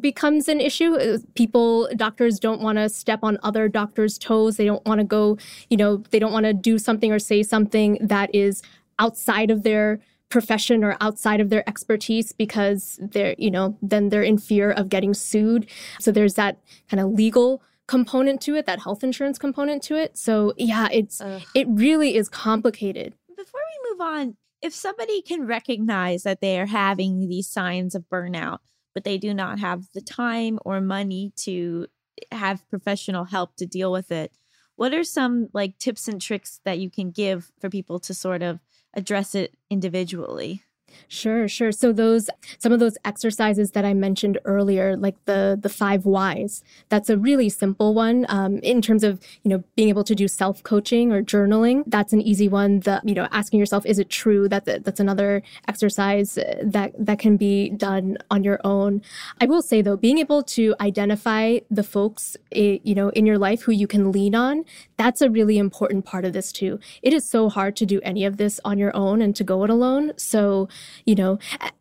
[0.00, 0.94] becomes an issue.
[0.94, 4.56] Uh, people, doctors don't want to step on other doctors' toes.
[4.56, 5.38] They don't want to go,
[5.70, 8.62] you know, they don't want to do something or say something that is
[8.98, 14.22] outside of their profession or outside of their expertise because they're, you know, then they're
[14.22, 15.66] in fear of getting sued.
[16.00, 16.58] So there's that
[16.90, 20.18] kind of legal component to it, that health insurance component to it.
[20.18, 21.42] So yeah, it's Ugh.
[21.54, 23.14] it really is complicated.
[23.34, 28.04] Before we move on, if somebody can recognize that they are having these signs of
[28.12, 28.58] burnout,
[28.98, 31.86] but they do not have the time or money to
[32.32, 34.32] have professional help to deal with it.
[34.74, 38.42] What are some like tips and tricks that you can give for people to sort
[38.42, 38.58] of
[38.94, 40.64] address it individually?
[41.08, 41.72] Sure, sure.
[41.72, 42.28] So those
[42.58, 47.16] some of those exercises that I mentioned earlier, like the the five whys, that's a
[47.16, 51.12] really simple one um, in terms of you know being able to do self coaching
[51.12, 51.84] or journaling.
[51.86, 52.80] That's an easy one.
[52.80, 54.48] The you know asking yourself, is it true?
[54.48, 59.02] That that's another exercise that that can be done on your own.
[59.40, 63.38] I will say though, being able to identify the folks eh, you know in your
[63.38, 64.64] life who you can lean on,
[64.96, 66.78] that's a really important part of this too.
[67.02, 69.64] It is so hard to do any of this on your own and to go
[69.64, 70.12] it alone.
[70.16, 70.68] So
[71.04, 71.38] you know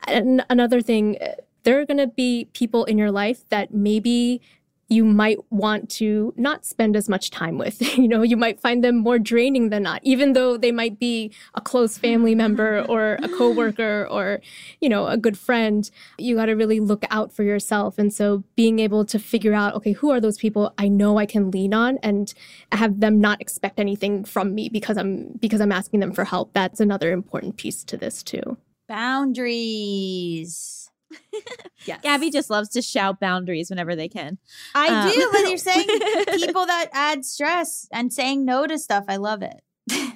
[0.07, 1.33] and another thing uh,
[1.63, 4.41] there are going to be people in your life that maybe
[4.89, 7.81] you might want to not spend as much time with.
[7.97, 11.31] You know, you might find them more draining than not, even though they might be
[11.55, 14.39] a close family member or a coworker or,
[14.79, 15.89] you know, a good friend.
[16.19, 17.97] You got to really look out for yourself.
[17.97, 21.25] And so being able to figure out, okay, who are those people I know I
[21.25, 22.33] can lean on and
[22.71, 26.53] have them not expect anything from me because I'm because I'm asking them for help.
[26.53, 28.57] That's another important piece to this too.
[28.88, 30.77] Boundaries.
[31.85, 32.01] yes.
[32.01, 34.38] Gaby just loves to shout boundaries whenever they can.
[34.75, 35.88] I um, do, but you're saying
[36.35, 39.05] people that add stress and saying no to stuff.
[39.07, 39.61] I love it.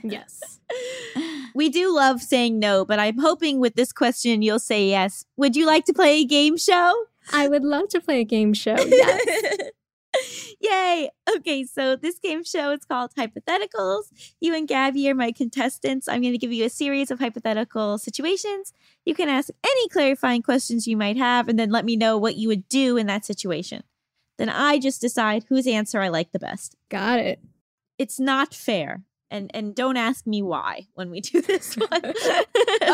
[0.03, 0.59] yes.
[1.55, 5.25] We do love saying no, but I'm hoping with this question you'll say yes.
[5.37, 6.93] Would you like to play a game show?
[7.31, 8.75] I would love to play a game show.
[8.77, 9.70] Yes.
[10.59, 11.09] Yay!
[11.37, 14.33] Okay, so this game show is called Hypotheticals.
[14.39, 16.07] You and Gaby are my contestants.
[16.07, 18.73] I'm going to give you a series of hypothetical situations.
[19.05, 22.35] You can ask any clarifying questions you might have, and then let me know what
[22.35, 23.83] you would do in that situation.
[24.37, 26.75] Then I just decide whose answer I like the best.
[26.89, 27.39] Got it.
[27.97, 32.13] It's not fair and and don't ask me why when we do this one.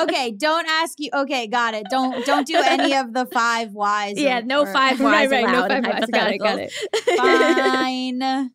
[0.04, 1.10] okay, don't ask you.
[1.14, 1.86] Okay, got it.
[1.90, 4.18] Don't don't do any of the five whys.
[4.18, 5.68] Yeah, or, no five whys right, right, allowed.
[5.68, 6.10] No five whys.
[6.10, 6.40] Got it.
[6.40, 6.72] Got it.
[7.18, 8.52] Fine.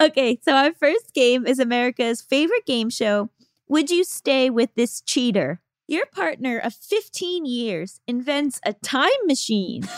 [0.00, 3.28] okay, so our first game is America's favorite game show.
[3.68, 5.60] Would you stay with this cheater?
[5.88, 9.88] Your partner of 15 years invents a time machine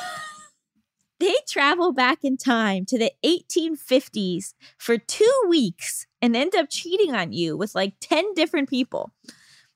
[1.21, 7.15] they travel back in time to the 1850s for two weeks and end up cheating
[7.15, 9.12] on you with like 10 different people.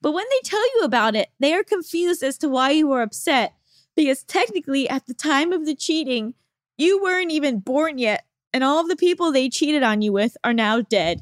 [0.01, 3.03] But when they tell you about it, they are confused as to why you were
[3.03, 3.55] upset
[3.99, 6.35] because technically, at the time of the cheating,
[6.77, 10.37] you weren't even born yet, and all of the people they cheated on you with
[10.45, 11.21] are now dead.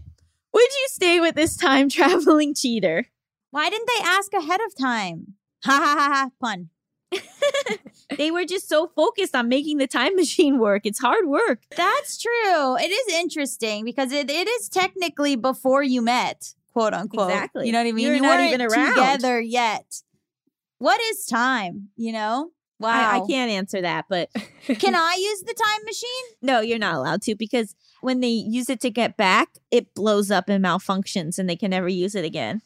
[0.52, 3.06] Would you stay with this time traveling cheater?
[3.50, 5.36] Why didn't they ask ahead of time?
[5.64, 6.68] Ha ha ha ha, pun.
[8.16, 10.82] they were just so focused on making the time machine work.
[10.84, 11.60] It's hard work.
[11.76, 12.76] That's true.
[12.76, 17.30] It is interesting because it, it is technically before you met, quote unquote.
[17.30, 17.66] Exactly.
[17.66, 18.06] You know what I mean?
[18.06, 20.02] You're you not even around together yet.
[20.78, 21.88] What is time?
[21.96, 22.50] You know?
[22.78, 22.90] Wow.
[22.90, 24.28] I, I can't answer that, but
[24.66, 26.24] can I use the time machine?
[26.42, 30.30] No, you're not allowed to because when they use it to get back, it blows
[30.30, 32.60] up and malfunctions and they can never use it again.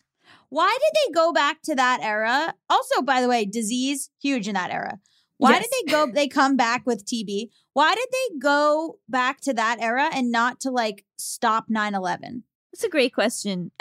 [0.49, 2.55] Why did they go back to that era?
[2.68, 4.99] Also, by the way, disease huge in that era.
[5.41, 5.62] Why yes.
[5.62, 7.49] did they go they come back with TB?
[7.72, 12.43] Why did they go back to that era and not to like stop 9/11?
[12.72, 13.70] That's a great question.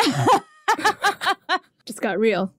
[1.85, 2.53] Just got real.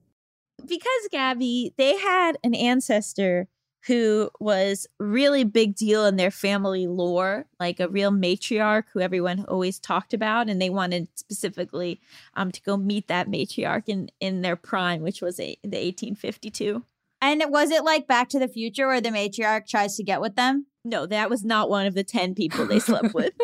[0.67, 3.49] because Gaby, they had an ancestor
[3.87, 9.47] who was really big deal in their family lore, like a real matriarch who everyone
[9.49, 12.03] always talked about, and they wanted specifically
[12.35, 16.85] um to go meet that matriarch in in their prime, which was a, the 1852.
[17.23, 20.37] And was it like Back to the Future where the matriarch tries to get with
[20.37, 20.67] them?
[20.85, 23.33] No, that was not one of the 10 people they slept with.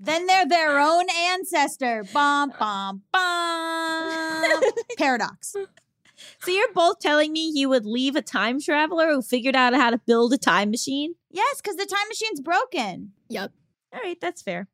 [0.00, 2.04] Then they're their own ancestor.
[2.12, 4.44] Bum, bum, bum.
[4.96, 5.56] Paradox.
[6.38, 9.90] so you're both telling me you would leave a time traveler who figured out how
[9.90, 11.16] to build a time machine?
[11.32, 13.10] Yes, because the time machine's broken.
[13.28, 13.50] Yep.
[13.92, 14.68] All right, that's fair.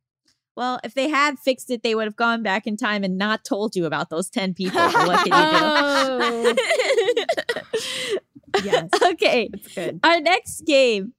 [0.56, 3.44] Well, if they had fixed it, they would have gone back in time and not
[3.44, 4.78] told you about those 10 people.
[4.80, 6.62] What can you do?
[6.66, 8.20] Oh.
[8.62, 8.88] Yes.
[9.02, 9.48] okay.
[9.52, 10.00] That's good.
[10.02, 11.14] Our next game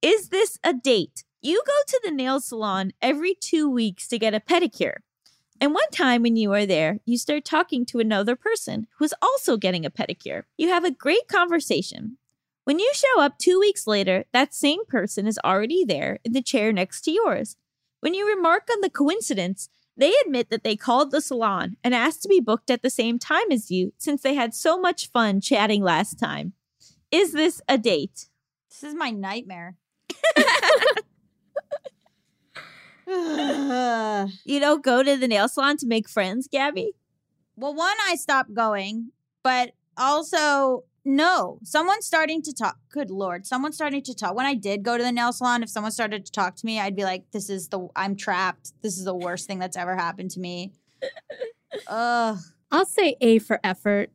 [0.00, 1.24] is this a date?
[1.40, 4.96] You go to the nail salon every two weeks to get a pedicure.
[5.60, 9.14] And one time when you are there, you start talking to another person who is
[9.22, 10.42] also getting a pedicure.
[10.56, 12.18] You have a great conversation.
[12.64, 16.42] When you show up two weeks later, that same person is already there in the
[16.42, 17.56] chair next to yours.
[18.00, 22.22] When you remark on the coincidence, they admit that they called the salon and asked
[22.22, 25.40] to be booked at the same time as you since they had so much fun
[25.40, 26.54] chatting last time.
[27.12, 28.28] Is this a date?
[28.70, 29.76] This is my nightmare.
[34.44, 36.92] You don't go to the nail salon to make friends, Gaby?
[37.56, 39.10] well, one, I stopped going,
[39.42, 41.58] but also, no.
[41.62, 42.78] Someone's starting to talk.
[42.90, 43.46] Good Lord.
[43.46, 44.34] Someone's starting to talk.
[44.34, 46.80] When I did go to the nail salon, if someone started to talk to me,
[46.80, 48.72] I'd be like, this is the, I'm trapped.
[48.82, 50.72] This is the worst thing that's ever happened to me.
[51.88, 52.38] Ugh.
[52.70, 54.10] I'll say A for effort.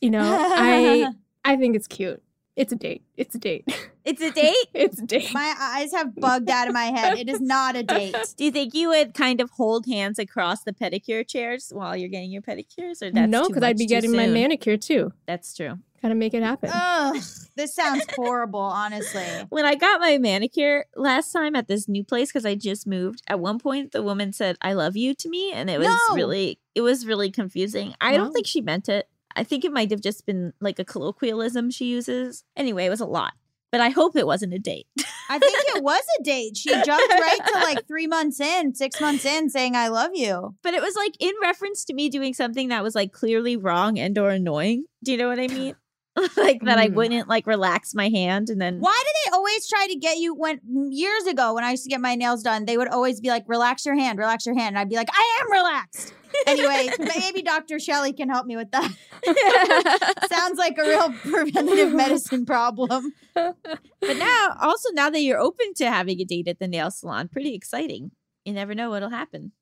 [0.00, 1.12] You know, I
[1.44, 2.22] I think it's cute.
[2.56, 3.02] It's a date.
[3.18, 3.64] It's a date.
[4.04, 4.56] It's a date?
[4.72, 5.32] it's a date.
[5.34, 7.18] My eyes have bugged out of my head.
[7.18, 8.16] It is not a date.
[8.38, 12.08] Do you think you would kind of hold hands across the pedicure chairs while you're
[12.08, 13.02] getting your pedicures?
[13.02, 15.12] Or that's no, because I'd be getting my manicure too.
[15.26, 15.78] That's true.
[16.02, 16.70] Gotta make it happen.
[16.72, 17.16] Ugh.
[17.56, 19.24] This sounds horrible, honestly.
[19.48, 23.22] When I got my manicure last time at this new place, because I just moved,
[23.28, 25.52] at one point the woman said, I love you to me.
[25.52, 26.14] And it was No.
[26.14, 27.94] really, it was really confusing.
[27.98, 28.18] I Wow.
[28.24, 29.08] don't think she meant it.
[29.36, 32.42] I think it might have just been like a colloquialism she uses.
[32.56, 33.34] Anyway, it was a lot.
[33.72, 34.86] But I hope it wasn't a date.
[35.28, 36.56] I think it was a date.
[36.56, 40.54] She jumped right to like three months in, six months in, saying, I love you.
[40.62, 43.98] but it was like in reference to me doing something that was like clearly wrong
[43.98, 44.84] and or annoying.
[45.04, 45.74] Do you know what I mean?
[46.38, 46.94] like that I Mm.
[46.94, 50.34] wouldn't like relax my hand and then Why do they always try to get you
[50.34, 50.60] when
[50.90, 53.44] years ago when I used to get my nails done, they would always be like,
[53.48, 54.68] relax your hand, relax your hand.
[54.68, 56.14] And I'd be like, I am relaxed.
[56.46, 57.80] Anyway, maybe Dr.
[57.80, 58.92] Shelly can help me with that.
[60.28, 63.12] Sounds like a real preventative medicine problem.
[63.34, 63.56] but
[64.02, 67.54] now also now that you're open to having a date at the nail salon, pretty
[67.54, 68.12] exciting.
[68.44, 69.52] You never know what'll happen.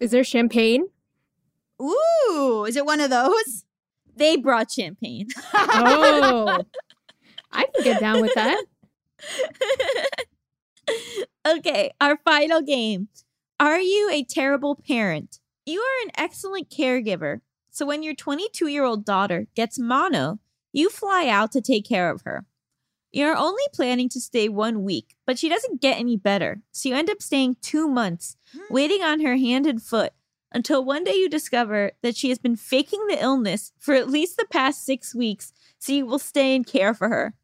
[0.00, 0.88] Is there champagne?
[1.80, 3.64] Ooh, is it one of those?
[4.16, 5.28] They brought champagne.
[5.54, 6.60] Oh,
[7.52, 8.64] I can get down with that.
[11.46, 13.08] okay, our final game.
[13.58, 15.40] Are you a terrible parent?
[15.66, 17.40] You are an excellent caregiver.
[17.70, 20.38] So when your 22 year old daughter gets mono,
[20.72, 22.44] you fly out to take care of her.
[23.12, 26.60] You're only planning to stay one week, but she doesn't get any better.
[26.72, 28.74] So you end up staying two months, hmm.
[28.74, 30.12] waiting on her hand and foot
[30.52, 34.36] until one day you discover that she has been faking the illness for at least
[34.36, 37.34] the past six weeks, so you will stay and care for her.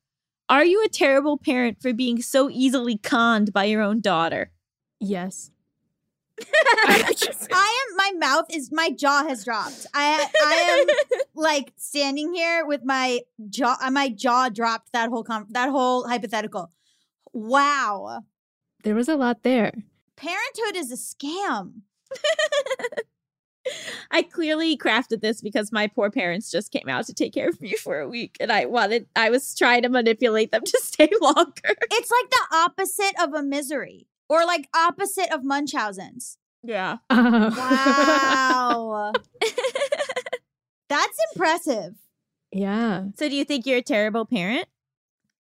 [0.48, 4.50] Are you a terrible parent for being so easily conned by your own daughter?
[4.98, 5.52] Yes.
[7.52, 9.86] I am my mouth is my jaw has dropped.
[9.94, 15.24] I I am like standing here with my jaw uh, my jaw dropped that whole
[15.24, 16.70] com- that whole hypothetical.
[17.32, 18.22] Wow.
[18.82, 19.72] There was a lot there.
[20.16, 21.82] Parenthood is a scam.
[24.10, 27.60] I clearly crafted this because my poor parents just came out to take care of
[27.60, 31.10] me for a week and I wanted I was trying to manipulate them to stay
[31.20, 31.76] longer.
[31.90, 36.38] It's like the opposite of a misery or like opposite of Munchausen's.
[36.62, 36.96] Yeah.
[37.10, 39.12] Wow.
[40.88, 41.94] That's impressive.
[42.52, 43.04] yeah.
[43.16, 44.66] So do you think you're a terrible parent?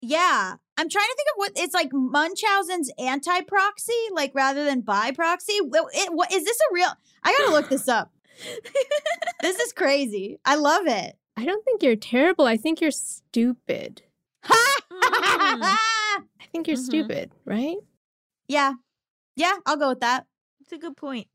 [0.02, 0.54] Yeah.
[0.76, 5.10] I'm trying to think of what it's like Munchausen's anti proxy, like rather than by
[5.12, 5.58] proxy.
[5.64, 6.90] Well, it- what- Is this a real?
[7.24, 8.12] I gotta look this up.
[9.42, 10.38] this is crazy.
[10.44, 11.16] I love it.
[11.36, 12.44] I don't think you're terrible.
[12.46, 14.02] I think you're stupid.
[14.44, 15.76] I
[16.52, 16.84] think you're Mhm.
[16.84, 17.76] stupid, right?
[18.48, 18.74] Yeah.
[19.36, 20.26] Yeah, I'll go with that.
[20.60, 21.28] It's a good point.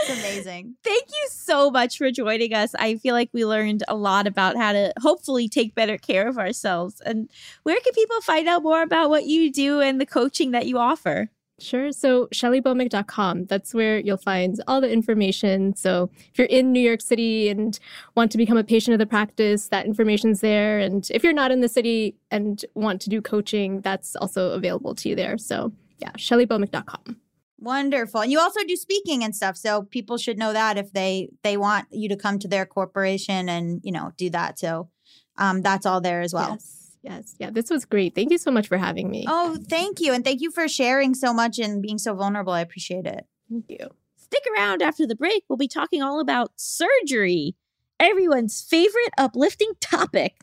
[0.00, 0.74] It's amazing.
[0.82, 2.74] Thank you so much for joining us.
[2.74, 6.36] I feel like we learned a lot about how to hopefully take better care of
[6.36, 7.00] ourselves.
[7.02, 7.30] And
[7.62, 10.78] where can people find out more about what you do and the coaching that you
[10.78, 11.30] offer?
[11.60, 11.92] Sure.
[11.92, 15.76] So ShellyBhowmik.com, that's where you'll find all the information.
[15.76, 17.78] So if you're in New York City and
[18.16, 20.80] want to become a patient of the practice, that information's there.
[20.80, 24.96] And if you're not in the city and want to do coaching, that's also available
[24.96, 25.38] to you there.
[25.38, 27.20] So yeah, ShellyBhowmik.com.
[27.60, 28.20] Wonderful.
[28.22, 29.56] And you also do speaking and stuff.
[29.56, 33.48] So people should know that if they they want you to come to their corporation
[33.48, 34.58] and, you know, do that.
[34.58, 34.90] So
[35.38, 36.50] um that's all there as well.
[36.50, 36.73] Yes.
[37.04, 37.36] Yes.
[37.38, 37.50] Yeah.
[37.50, 38.14] This was great.
[38.14, 39.26] Thank you so much for having me.
[39.28, 40.14] Oh, thank you.
[40.14, 42.54] And thank you for sharing so much and being so vulnerable.
[42.54, 43.26] I appreciate it.
[43.50, 43.90] Thank you.
[44.16, 45.44] Stick around after the break.
[45.48, 47.56] We'll be talking all about surgery,
[48.00, 50.34] everyone's favorite uplifting topic.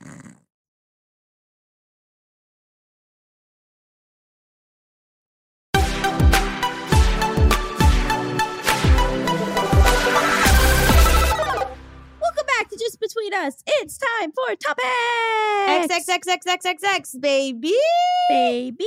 [12.72, 13.64] To Just Between Us.
[13.68, 16.08] It's time for topics.
[16.08, 17.74] XXXXXXX, baby.
[18.30, 18.86] baby.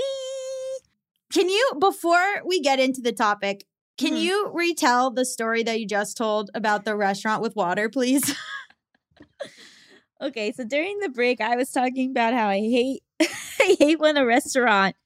[1.32, 3.64] Can you, before we get into the topic,
[3.98, 4.20] can Mhm.
[4.22, 8.34] you retell the story that you just told about the restaurant with water, please?
[10.22, 14.16] Okay, so during the break, I was talking about how I hate I hate when
[14.16, 14.96] a restaurant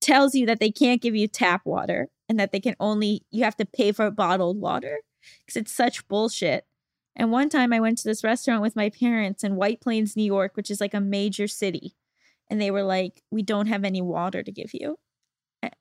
[0.00, 3.44] tells you that they can't give you tap water and that they can only you
[3.44, 4.98] have to pay for bottled water
[5.44, 6.64] because it's such bullshit.
[7.16, 10.24] And one time I went to this restaurant with my parents in White Plains, New
[10.24, 11.96] York, which is like a major city,
[12.50, 14.98] and they were like, "We don't have any water to give you.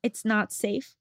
[0.03, 0.95] It's not safe."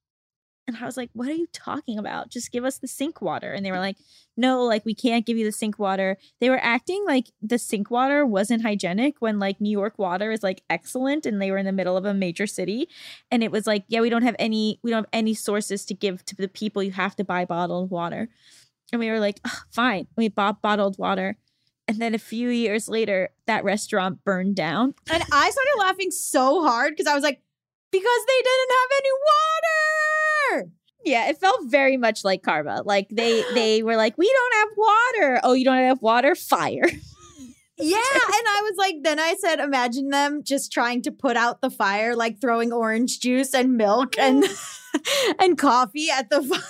[0.67, 2.31] And I was like, "What are you talking about?
[2.31, 3.99] Just give us the sink water." And they were like,
[4.37, 7.91] "No, like we can't give you the sink water." They were acting like the sink
[7.91, 11.67] water wasn't hygienic when like New York water is like excellent and they were in
[11.67, 12.89] the middle of a major city.
[13.31, 15.95] And it was like, "Yeah, we don't have any we don't have any sources to
[15.95, 16.83] give to the people.
[16.83, 18.29] You have to buy bottled water."
[18.93, 21.37] And we were like, "Ugh, "Fine." We bought bottled water.
[21.87, 24.95] And then a few years later, that restaurant burned down.
[25.11, 27.43] and I started laughing so hard because I was like,
[27.91, 29.11] because they didn't have any
[30.61, 30.71] water.
[31.05, 32.83] Yeah, it felt very much like karma.
[32.85, 36.35] Like they they were like, "We don't have water." Oh, you don't have water?
[36.35, 36.85] Fire.
[37.77, 37.97] Yeah.
[37.97, 41.71] And I was like, then I said, imagine them just trying to put out the
[41.71, 44.45] fire, like throwing orange juice and milk and
[45.41, 46.61] and coffee at the fire.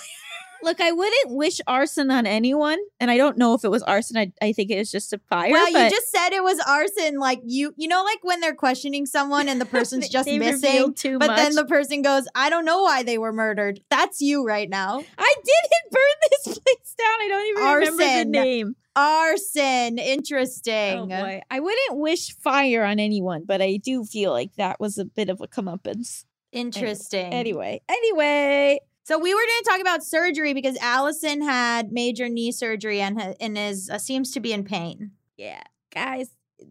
[0.65, 4.17] Look, I wouldn't wish arson on anyone, and I don't know if it was arson.
[4.17, 5.51] I, I think it was just a fire.
[5.51, 7.19] well, you just said it was arson.
[7.19, 11.19] Like you, you know, like when they're questioning someone and the person's just missing, too
[11.19, 11.37] but much.
[11.37, 15.03] then the person goes, "I don't know why they were murdered." That's you right now.
[15.17, 16.01] I didn't burn
[16.31, 17.21] this place down.
[17.21, 18.31] I don't even remember Arson.
[18.31, 18.75] the name.
[18.95, 19.99] Arson.
[19.99, 20.99] Interesting.
[20.99, 24.97] Oh boy, I wouldn't wish fire on anyone, but I do feel like that was
[24.97, 26.25] a bit of a comeuppance.
[26.51, 27.33] Interesting.
[27.33, 32.51] Anyway, anyway, So we were going to talk about surgery because Allison had major knee
[32.51, 35.11] surgery and ha- and is uh, seems to be in pain.
[35.37, 35.61] yeah,
[35.93, 36.29] guys,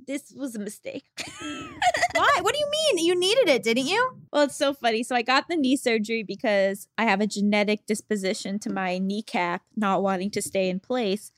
[0.09, 1.05] this was a mistake.
[1.41, 2.39] Why?
[2.41, 3.07] What do you mean?
[3.07, 4.19] You needed it, didn't you?
[4.33, 5.05] Well, it's so funny.
[5.05, 9.63] So I got the knee surgery because I have a genetic disposition to my kneecap
[9.77, 11.31] not wanting to stay in place.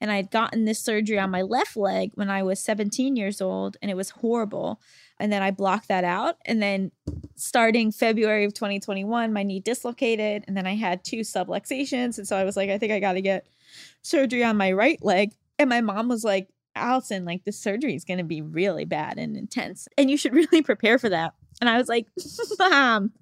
[0.00, 3.42] And I had gotten this surgery on my left leg when I was 17 years
[3.42, 4.80] old, and it was horrible.
[5.20, 6.36] And then I blocked that out.
[6.44, 6.92] And then
[7.36, 12.18] starting February of 2021, my knee dislocated, and then I had two subluxations.
[12.18, 13.46] And so I was like, I think I got to get
[14.02, 15.32] surgery on my right leg.
[15.58, 16.48] And my mom was like,
[16.78, 20.32] Allison, like this surgery is going to be really bad and intense, and you should
[20.34, 21.34] really prepare for that.
[21.60, 22.06] And I was like,
[22.58, 23.12] Mom,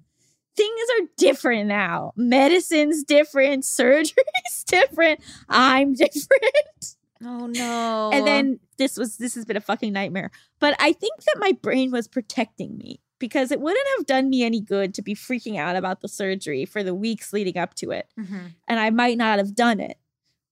[0.55, 2.13] things are different now.
[2.15, 5.19] Medicine's different, surgery's different.
[5.49, 6.96] I'm different.
[7.23, 8.11] Oh no.
[8.13, 10.31] And then this was this has been a fucking nightmare.
[10.59, 14.43] But I think that my brain was protecting me because it wouldn't have done me
[14.43, 17.91] any good to be freaking out about the surgery for the weeks leading up to
[17.91, 18.53] it Mhm.
[18.67, 19.97] and I might not have done it.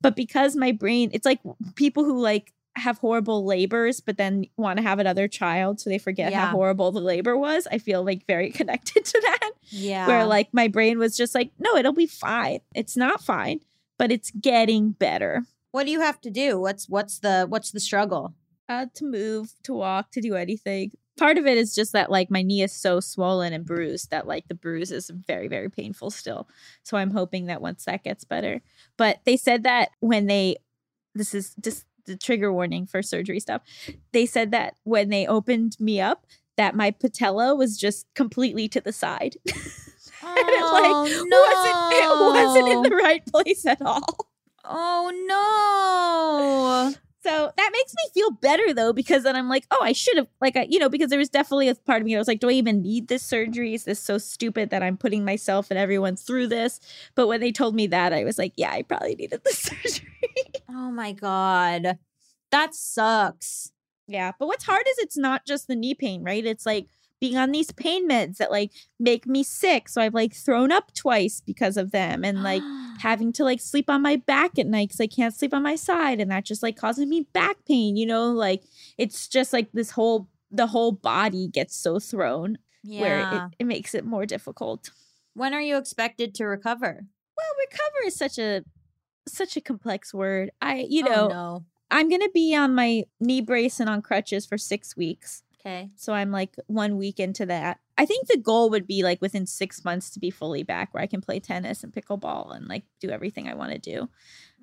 [0.01, 1.39] But because my brain, it's like
[1.75, 5.97] people who like have horrible labors, but then want to have another child, so they
[5.97, 6.47] forget Yeah.
[6.47, 7.67] how horrible the labor was.
[7.71, 10.07] I feel like very connected to that, yeah.
[10.07, 12.59] where like my brain was just like, no, it'll be fine.
[12.73, 13.61] It's not fine,
[13.97, 15.45] but it's getting better.
[15.75, 16.57] What do you have to do?
[16.57, 18.33] What's what's the what's the struggle?
[18.69, 20.91] Uh, to move, to walk, to do anything.
[21.19, 24.25] Part of it is just that like my knee is so swollen and bruised that
[24.25, 26.47] like the bruise is very very painful still.
[26.83, 28.61] So I'm hoping that once that gets better.
[28.95, 30.55] But they said that when they
[31.13, 33.61] this is just the trigger warning for surgery stuff.
[34.13, 38.79] They said that when they opened me up that my patella was just completely to
[38.79, 39.35] the side.
[40.27, 40.73] And it, Oh
[42.33, 44.34] wasn't it wasn't in the right place at all.
[44.67, 45.11] Oh
[46.93, 46.93] no.
[47.25, 50.27] So that makes me feel better though, because then I'm like, oh, I should have,
[50.41, 52.39] like, I, you know, because there was definitely a part of me that was like,
[52.39, 53.73] do I even need this surgery?
[53.73, 56.79] Is this so stupid that I'm putting myself and everyone through this?
[57.15, 60.07] But when they told me that, I was like, yeah, I probably needed the surgery.
[60.69, 61.97] Oh my god.
[62.51, 63.71] That sucks.
[64.07, 64.31] yeah.
[64.37, 66.45] But what's hard is it's not just the knee pain, right?
[66.45, 66.87] It's like
[67.21, 69.87] being on these pain meds that like make me sick.
[69.89, 72.61] So I've like thrown up twice because of them and like
[72.99, 75.75] having to like sleep on my back at night because I can't sleep on my
[75.75, 76.19] side.
[76.19, 78.31] And that just like causing me back pain, you know?
[78.31, 78.63] Like
[78.97, 82.57] it's just like this whole, the whole body gets so thrown
[83.01, 84.91] where it, it makes it more difficult.
[85.33, 87.05] when are you expected to recover?
[87.37, 88.63] Well, recover is such a,
[89.27, 90.51] such a complex word.
[90.61, 91.65] I, you Oh, know, no.
[91.91, 95.43] I'm going to be on my knee brace and on crutches for six weeks.
[95.65, 95.89] Okay.
[95.95, 97.79] So I'm like one week into that.
[97.97, 101.01] I think the goal would be like within six months to be fully back where
[101.01, 104.09] I can play tennis and pickleball and like do everything I want to do.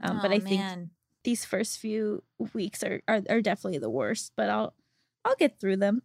[0.00, 0.90] Um, but Oh, I think
[1.24, 2.22] these first few
[2.52, 4.32] weeks are, are are definitely the worst.
[4.36, 4.74] But I'll
[5.24, 6.02] I'll get through them.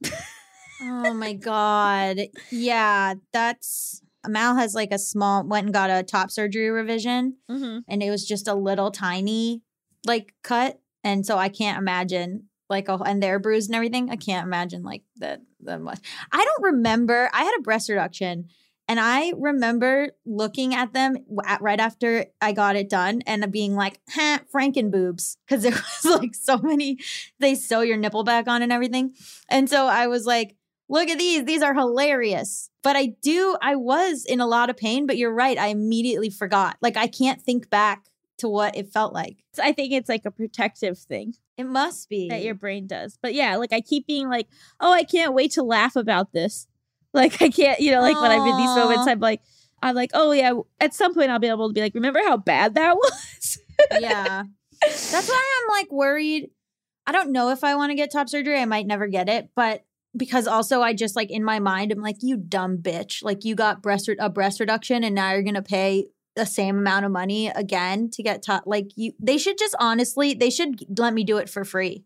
[0.82, 2.18] Oh my god.
[2.50, 7.80] Yeah, that's Mal has like a small went and got a top surgery revision mm-hmm.
[7.88, 9.62] and it was just a little tiny
[10.06, 14.10] like cut and so I can't imagine like a, and they're bruised and everything.
[14.10, 16.00] I can't imagine like that the much.
[16.32, 17.30] I don't remember.
[17.34, 18.50] I had a breast reduction
[18.88, 23.76] and I remember looking at them at, right after I got it done and being
[23.76, 25.72] like, "Huh, Franken boobs," because there
[26.04, 27.00] was like so many.
[27.40, 29.14] They sew your nipple back on and everything,
[29.50, 30.56] and so I was like,
[30.88, 31.44] "Look at these!
[31.46, 33.58] These are hilarious." But I do.
[33.62, 35.06] I was in a lot of pain.
[35.06, 35.58] But you're right.
[35.58, 36.78] I immediately forgot.
[36.82, 38.06] Like I can't think back
[38.38, 39.44] to what it felt like.
[39.54, 43.18] So I think it's like a protective thing It must be that your brain does.
[43.22, 44.48] But yeah, like I keep being like,
[44.80, 46.68] oh, I can't wait to laugh about this.
[47.14, 49.42] Like I can't, you know, like when I'm in these moments, I'm like,
[49.82, 50.54] I'm like, oh yeah.
[50.80, 53.58] At some point, I'll be able to be like, remember how bad that was?
[54.00, 54.44] yeah.
[54.82, 56.52] That's why I'm like worried.
[57.08, 58.60] I don't know if I want to get top surgery.
[58.60, 59.84] I might never get it, but
[60.16, 63.24] because also I just like in my mind I'm like you dumb bitch.
[63.24, 66.46] Like you got breast re- a breast reduction and now you're going to pay the
[66.46, 68.66] same amount of money again to get taught.
[68.66, 72.06] like you they should just honestly they should let me do it for free.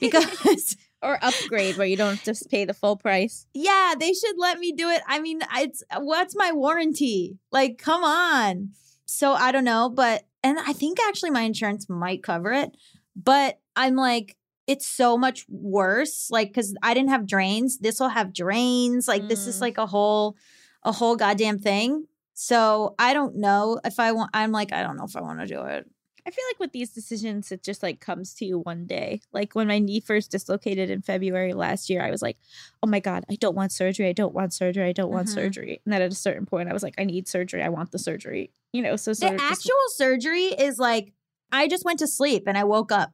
[0.00, 3.46] Because or upgrade where you don't just pay the full price.
[3.54, 5.02] yeah, they should let me do it.
[5.08, 7.38] I mean, it's what's my warranty?
[7.50, 8.70] Like, come on.
[9.06, 12.76] So I don't know, but and I think actually my insurance might cover it,
[13.16, 16.28] but I'm like, it's so much worse.
[16.30, 17.78] Like, because I didn't have drains.
[17.78, 19.08] This will have drains.
[19.08, 19.60] Like, this is Mm.
[19.60, 20.36] like a whole,
[20.84, 22.06] a whole goddamn thing.
[22.34, 24.30] So I don't know if I want.
[24.34, 25.88] I'm like, I don't know if I want to do it.
[26.24, 29.20] I feel like with these decisions, it just like comes to you one day.
[29.32, 32.36] Like when my knee first dislocated in February last year, I was like,
[32.80, 34.08] oh my God, I don't want surgery.
[34.08, 34.84] I don't want surgery.
[34.88, 35.34] I don't want Mhm.
[35.34, 35.80] surgery.
[35.84, 37.60] And then at a certain point, I was like, I need surgery.
[37.60, 38.52] I want the surgery.
[38.72, 41.12] You know, so the of just- actual surgery is like,
[41.50, 43.12] I just went to sleep and I woke up.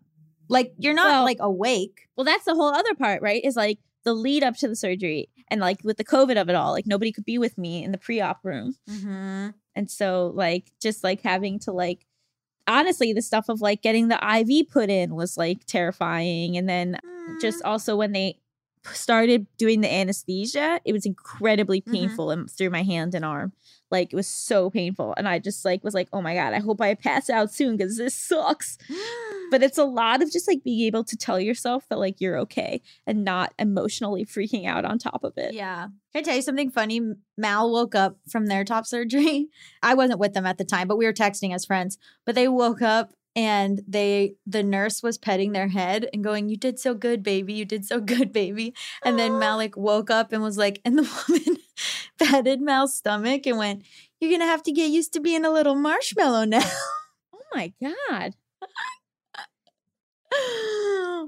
[0.51, 2.09] Like, you're not Well- like awake.
[2.15, 3.43] well, that's the whole other part, right?
[3.43, 6.55] Is like the lead up to the surgery and like with the COVID of it
[6.55, 8.75] all, like nobody could be with me in the pre op room.
[8.89, 9.49] Mm-hmm.
[9.75, 12.05] And so like just like having to like
[12.67, 16.57] honestly the stuff of like getting the IV put in was like terrifying.
[16.57, 17.41] And then Mm.
[17.41, 18.39] just also when they
[18.93, 21.93] started doing the anesthesia, it was incredibly Mhm.
[21.93, 23.53] painful and through my hand and arm.
[23.91, 25.15] Like it was so painful.
[25.17, 27.77] And I just like was like, oh my God, I hope I pass out soon
[27.77, 28.79] because this sucks.
[29.51, 32.37] But it's a lot of just like being able to tell yourself that like you're
[32.41, 35.55] okay and not emotionally freaking out on top of it.
[35.55, 35.87] Yeah.
[36.13, 37.01] Can I tell you something funny?
[37.39, 39.49] Mal woke up from their top surgery.
[39.83, 41.97] I wasn't with them at the time, but we were texting as friends.
[42.27, 46.57] But they woke up and they the nurse was petting their head and going, You
[46.57, 47.53] did so good, baby.
[47.55, 48.75] You did so good, baby.
[49.05, 51.59] And then Malik woke up and was like, and the woman
[52.19, 53.85] patted Mal's stomach and went,
[54.21, 56.69] You're gonna have to get used to being a little marshmallow now.
[57.33, 58.35] Oh my God.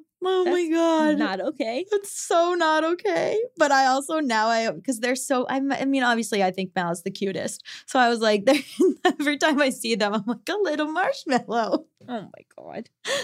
[0.23, 1.19] oh my god.
[1.19, 1.85] Not okay.
[1.91, 3.39] It's so not okay.
[3.57, 6.91] But I also now I because they're so I, I mean obviously I think Mal
[6.93, 7.65] is the cutest.
[7.87, 8.47] So I was like
[9.05, 11.87] every time I see them I'm like a little marshmallow.
[12.09, 12.91] Oh my God.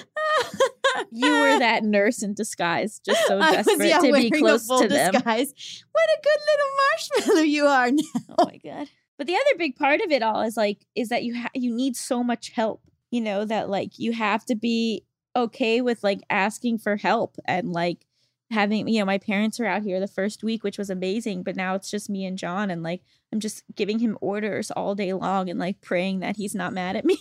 [1.11, 4.89] You were that nurse in disguise, just so desperate was yeah, to be close to
[4.89, 5.13] them.
[5.13, 5.85] disguise.
[5.93, 8.35] What a good little marshmallow you are now.
[8.39, 8.89] Oh my god.
[9.19, 11.75] But the other big part of it all is like is that you ha- you
[11.75, 12.83] need so much help.
[13.11, 15.05] You know that like you have to be
[15.37, 18.07] okay with like asking for help and like
[18.51, 21.57] having you know my parents are out here the first week which was amazing but
[21.57, 23.03] now it's just me and John and like
[23.33, 26.97] I'm just giving him orders all day long and like praying that he's not mad
[26.97, 27.19] at me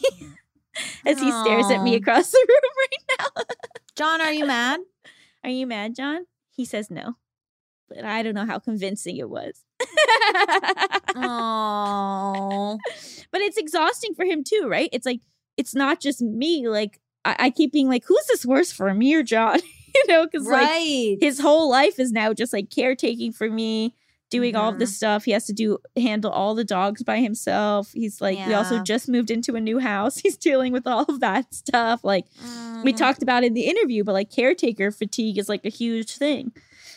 [1.05, 3.43] as he stares at me across the room right now.
[3.95, 4.81] John, are you mad?
[5.43, 6.25] Are you mad, John?
[6.51, 7.15] He says no.
[7.87, 9.63] But I don't know how convincing it was.
[11.15, 12.77] Oh.
[13.31, 14.89] but it's exhausting for him too, right?
[14.91, 15.21] It's like
[15.57, 16.67] it's not just me.
[16.67, 19.60] Like I, I keep being like, who's this worse for, me or John?
[19.95, 20.68] you know, because like
[21.22, 23.95] his whole life is now just like caretaking for me,
[24.30, 25.26] doing all of this stuff.
[25.26, 27.91] He has to do handle all the dogs by himself.
[27.93, 30.18] He's like, we also just moved into a new house.
[30.23, 32.03] He's dealing with all of that stuff.
[32.03, 32.26] Like
[32.84, 36.18] we Mm, talked about in the interview, but like caretaker fatigue is like a huge
[36.18, 36.52] thing.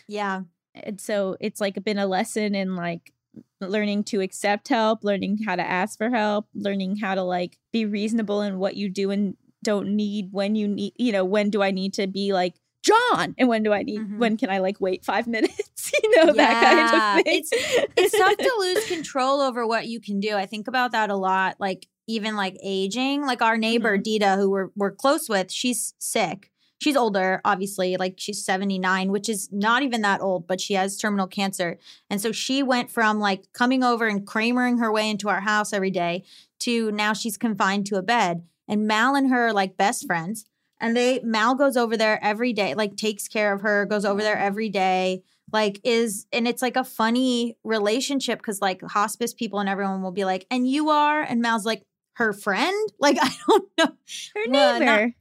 [0.06, 0.42] Yeah.
[0.74, 3.12] And so it's like been a lesson in like
[3.60, 7.84] learning to accept help, learning how to ask for help, learning how to like be
[7.86, 11.62] reasonable in what you do and don't need when you need, you know, when do
[11.62, 14.18] I need to be like John and when do I need Mhm.
[14.18, 17.18] when can I like wait 5 minutes, you know, that kind Yeah.
[17.18, 17.34] of thing.
[17.38, 17.50] It's
[17.96, 20.34] it's tough to lose control over what you can do.
[20.36, 21.56] I think about that a lot.
[21.58, 23.26] Like even like aging.
[23.26, 26.50] Like our neighbor Dita, who we're we're close with, she's sick.
[26.80, 27.96] She's older, obviously.
[27.96, 31.76] Like she's seventy nine, which is not even that old, but she has terminal cancer.
[32.08, 35.72] And so she went from like coming over and Kramering her way into our house
[35.72, 36.22] every day
[36.60, 38.44] to now she's confined to a bed.
[38.68, 40.44] And Mal and her are like best friends.
[40.80, 44.22] And they Mal goes over there every day, like takes care of her, goes over
[44.22, 49.58] there every day like is and it's like a funny relationship because like hospice people
[49.60, 51.82] and everyone will be like and you are and mal's like
[52.16, 53.86] her friend like i don't know
[54.34, 55.14] Her Well, not- neighbor.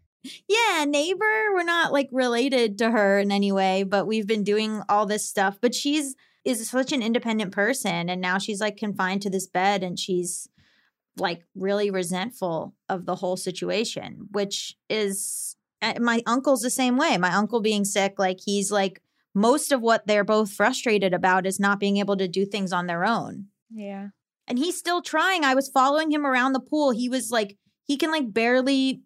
[0.50, 4.82] yeah neighbor we're not like related to her in any way but we've been doing
[4.90, 6.14] all this stuff but she's
[6.44, 10.50] is such an independent person and now she's like confined to this bed and she's
[11.20, 17.18] like really resentful of the whole situation which is uh, my uncle's the same way
[17.18, 19.02] my uncle being sick like he's like
[19.34, 22.88] most of what they're both frustrated about is not being able to do things on
[22.88, 24.08] their own yeah.
[24.48, 25.44] and he's still trying.
[25.44, 26.92] I was following him around the pool.
[26.92, 29.02] He was like, he can like barely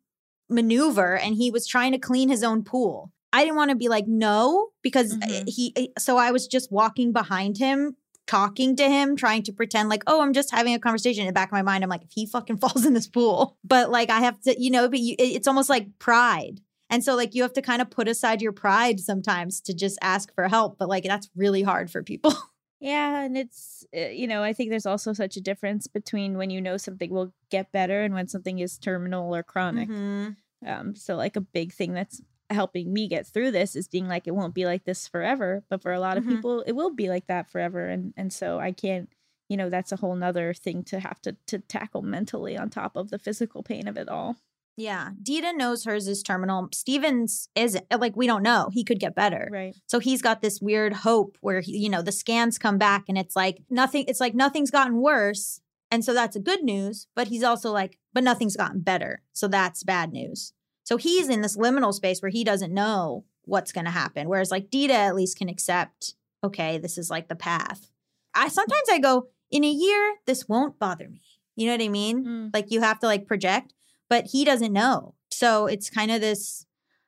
[0.50, 3.12] maneuver and he was trying to clean his own pool.
[3.34, 5.50] I didn't want to be like, no, because uh, Mhm.
[5.50, 7.96] he, uh, so I was just walking behind him,
[8.28, 11.22] talking to him, trying to pretend like, oh, I'm just having a conversation.
[11.22, 13.58] In the back of my mind, I'm like, if he fucking falls in this pool,
[13.64, 16.62] but like, I have to, you know, but you, it- it's almost like pride.
[16.90, 19.98] And so, like, you have to kind of put aside your pride sometimes to just
[20.02, 20.78] ask for help.
[20.78, 22.34] But like, that's really hard for people.
[22.84, 26.50] Yeah, and it's uh, you know I think there's also such a difference between when
[26.50, 29.88] you know something will get better and when something is terminal or chronic.
[29.88, 30.36] Mhm.
[30.66, 32.24] Um, so like a big thing that's
[32.54, 35.82] helping me get through this is being like it won't be like this forever, but
[35.82, 36.30] for a lot of Mhm.
[36.36, 39.10] people it will be like that forever, and and so I can't
[39.50, 42.96] you know that's a whole nother thing to have to to tackle mentally on top
[42.96, 44.38] of the physical pain of it all.
[44.78, 45.10] Yeah.
[45.22, 46.70] Dita knows hers is terminal.
[46.74, 47.86] Stevens isn't.
[47.92, 48.70] Like, we don't know.
[48.72, 49.50] He could get better.
[49.52, 49.76] Right.
[49.86, 53.18] So he's got this weird hope where, he, you know, the scans come back and
[53.18, 55.60] it's like nothing, it's like nothing's gotten worse.
[55.92, 57.06] And so that's a good news.
[57.16, 59.22] But he's also like, but nothing's gotten better.
[59.34, 60.54] So that's bad news.
[60.92, 64.28] So he's in this liminal space where he doesn't know what's going to happen.
[64.28, 67.90] Whereas like Dita at least can accept, okay, this is like the path.
[68.36, 71.22] I sometimes I go, in a year, this won't bother me.
[71.56, 72.26] You know what I mean?
[72.26, 72.50] Mm.
[72.54, 73.74] Like you have to like project,
[74.10, 75.16] but he doesn't know.
[75.30, 76.66] So it's kind of this,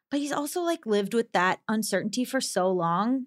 [0.10, 3.26] but he's also like lived with that uncertainty for so long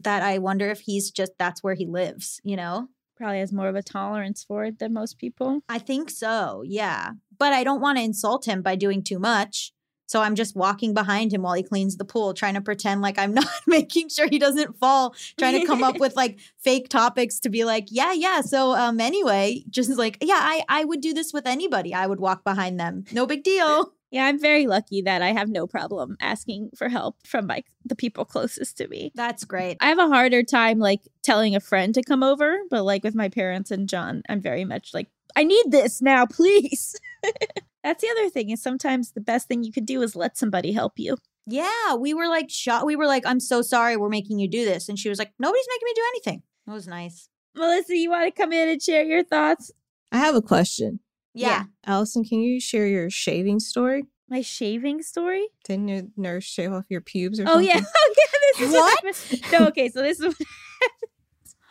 [0.00, 2.88] that I wonder if he's just that's where he lives, you know?
[3.16, 5.60] Probably has more of a tolerance for it than most people.
[5.68, 6.64] I think so.
[6.66, 7.12] Yeah.
[7.38, 9.72] But I don't want to insult him by doing too much.
[10.12, 13.18] So I'm just walking behind him while he cleans the pool, trying to pretend like
[13.18, 17.40] I'm not making sure he doesn't fall, trying to come up with like fake topics
[17.40, 18.42] to be like, yeah, yeah.
[18.42, 21.94] So um anyway, just like, yeah, I I would do this with anybody.
[21.94, 23.04] I would walk behind them.
[23.10, 23.94] No big deal.
[24.10, 27.96] Yeah, I'm very lucky that I have no problem asking for help from like the
[27.96, 29.12] people closest to me.
[29.14, 29.78] That's great.
[29.80, 33.14] I have a harder time like telling a friend to come over, but like with
[33.14, 36.94] my parents and John, I'm very much like, I need this now, please.
[37.82, 40.72] That's the other thing is sometimes the best thing you could do is let somebody
[40.72, 41.16] help you.
[41.46, 42.86] Yeah, we were like shot.
[42.86, 44.88] We were like, I'm so sorry we're making you do this.
[44.88, 46.42] And she was like, nobody's making me do anything.
[46.68, 47.28] It was nice.
[47.56, 49.72] Melissa, you want to come in and share your thoughts?
[50.12, 51.00] I have a question.
[51.34, 51.64] Yeah.
[51.86, 54.04] Allison, can you share your shaving story?
[54.28, 55.48] My shaving story?
[55.64, 57.68] Didn't your nurse shave off your pubes or Oh something?
[57.68, 57.80] yeah.
[57.96, 58.24] Oh yeah.
[58.58, 58.58] Okay.
[58.58, 59.04] This is What?
[59.04, 59.52] happened.
[59.52, 59.88] No, okay.
[59.88, 60.36] So this is what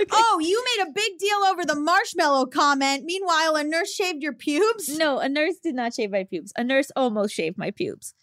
[0.12, 3.04] Oh, you made a big deal over the marshmallow comment.
[3.06, 4.98] Meanwhile, a nurse shaved your pubes.
[4.98, 6.54] No, a nurse did not shave my pubes.
[6.58, 8.14] A nurse almost shaved my pubes.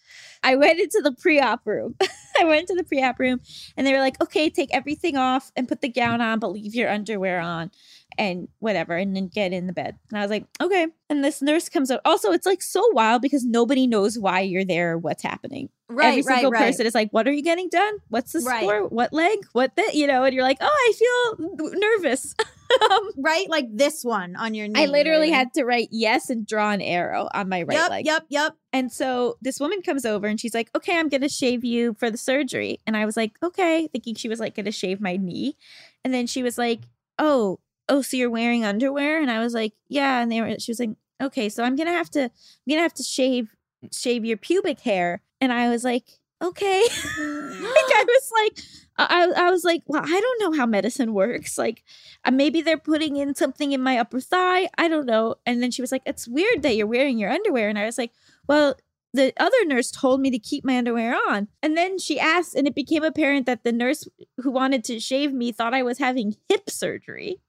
[0.43, 1.95] I went into the pre-op room.
[2.39, 3.41] I went to the pre-op room
[3.75, 6.73] and they were like, "Okay, take everything off and put the gown on, but leave
[6.75, 7.71] your underwear on
[8.17, 11.41] and whatever and then get in the bed." And I was like, "Okay." And this
[11.41, 12.01] nurse comes up.
[12.05, 15.69] Also, it's like so wild because nobody knows why you're there what's happening.
[15.87, 17.95] Right, Every single person is like, "What are you getting done?
[18.09, 18.61] What's the Right.
[18.61, 18.87] score?
[18.87, 19.39] What leg?
[19.53, 22.35] What the?" You know, and you're like, "Oh, I feel nervous."
[22.91, 23.49] um, right?
[23.49, 24.83] Like this one on your knee.
[24.83, 25.37] I literally right?
[25.37, 28.05] had to write yes and draw an arrow on my right yep, leg.
[28.05, 28.55] yep, yep.
[28.71, 31.95] And so this woman comes over and she's like, okay, I'm going to shave you
[31.95, 32.79] for the surgery.
[32.85, 35.55] And I was like, okay, thinking she was like going to shave my knee.
[36.03, 36.81] And then she was like,
[37.17, 37.59] oh,
[37.89, 39.21] oh, so you're wearing underwear?
[39.21, 40.21] And I was like, yeah.
[40.21, 40.91] And they were, she was like,
[41.21, 42.31] okay, so I'm to have to, I'm
[42.69, 43.55] to have to shave,
[43.91, 45.21] shave your pubic hair.
[45.41, 46.03] And I was like,
[46.41, 46.81] okay.
[46.83, 48.65] like I was like,
[48.97, 51.57] I, I was like, well, I don't know how medicine works.
[51.57, 51.83] Like,
[52.25, 54.69] uh, maybe they're putting in something in my upper thigh.
[54.77, 55.35] I don't know.
[55.45, 57.69] And then she was like, it's weird that you're wearing your underwear.
[57.69, 58.11] And I was like,
[58.47, 58.75] well,
[59.13, 61.47] the other nurse told me to keep my underwear on.
[61.63, 64.07] And then she asked, and it became apparent that the nurse
[64.37, 67.39] who wanted to shave me thought I was having hip surgery.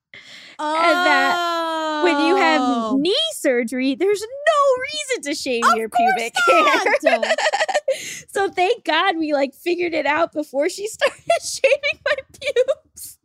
[0.59, 2.97] That When you have Oh.
[2.99, 7.23] knee surgery, there's no reason to shave Of your pubic hair.
[8.29, 13.17] so thank God we like figured it out before she started shaving my pubes.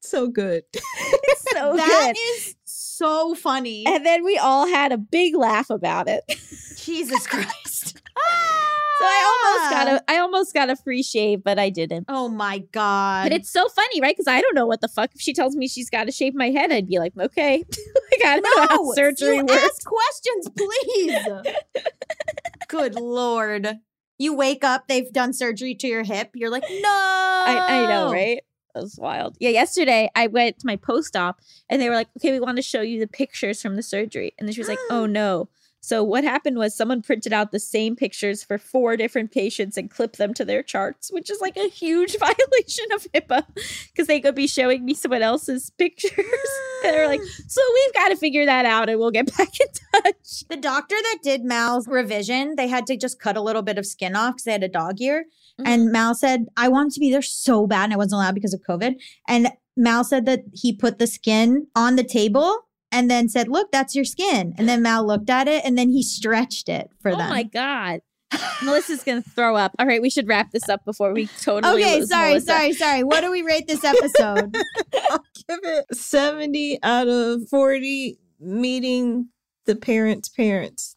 [0.00, 0.64] So good.
[0.74, 2.20] It's so That good.
[2.38, 3.84] is so funny.
[3.86, 6.22] and then we all had a big laugh about it.
[6.76, 8.00] Jesus Christ.
[9.00, 12.04] So I almost got a I almost got a free shave, but I didn't.
[12.08, 13.24] Oh my god.
[13.24, 14.14] But it's so funny, right?
[14.14, 15.10] Because I don't know what the fuck.
[15.14, 18.26] If she tells me she's got to shave my head, I'd be like, okay, like
[18.26, 19.64] I don't know how no surgery you works.
[19.64, 21.84] ask questions, please.
[22.68, 23.78] Good lord.
[24.18, 26.32] You wake up, they've done surgery to your hip.
[26.34, 26.88] You're like, no.
[26.88, 28.42] I, I know, right?
[28.74, 29.36] That was wild.
[29.40, 32.56] Yeah, yesterday I went to my post op and they were like, okay, we want
[32.56, 34.34] to show you the pictures from the surgery.
[34.38, 35.48] And then she was like, oh no.
[35.80, 39.90] So what happened was someone printed out the same pictures for four different patients and
[39.90, 43.46] clipped them to their charts, which is like a huge violation of HIPAA
[43.88, 46.24] because they could be showing me someone else's pictures.
[46.82, 50.44] They're like, so we've got to figure that out and we'll get back in touch.
[50.48, 53.86] The doctor that did Mal's revision, they had to just cut a little bit of
[53.86, 55.24] skin off because they had a dog ear.
[55.60, 55.66] Mm.
[55.66, 58.54] And Mal said, I wanted to be there so bad and I wasn't allowed because
[58.54, 58.96] of COVID.
[59.26, 63.70] And Mal said that he put the skin on the table and then said, Look,
[63.72, 64.54] that's your skin.
[64.58, 67.26] And then Mal looked at it and then he stretched it for oh them.
[67.26, 68.00] Oh my God.
[68.62, 69.72] Melissa's going to throw up.
[69.78, 72.46] All right, we should wrap this up before we totally Okay, lose sorry, Melissa.
[72.46, 73.02] sorry, sorry.
[73.04, 74.56] What do we rate this episode?
[75.10, 79.28] I'll give it 70 out of 40 meeting
[79.66, 80.96] the parents' parents.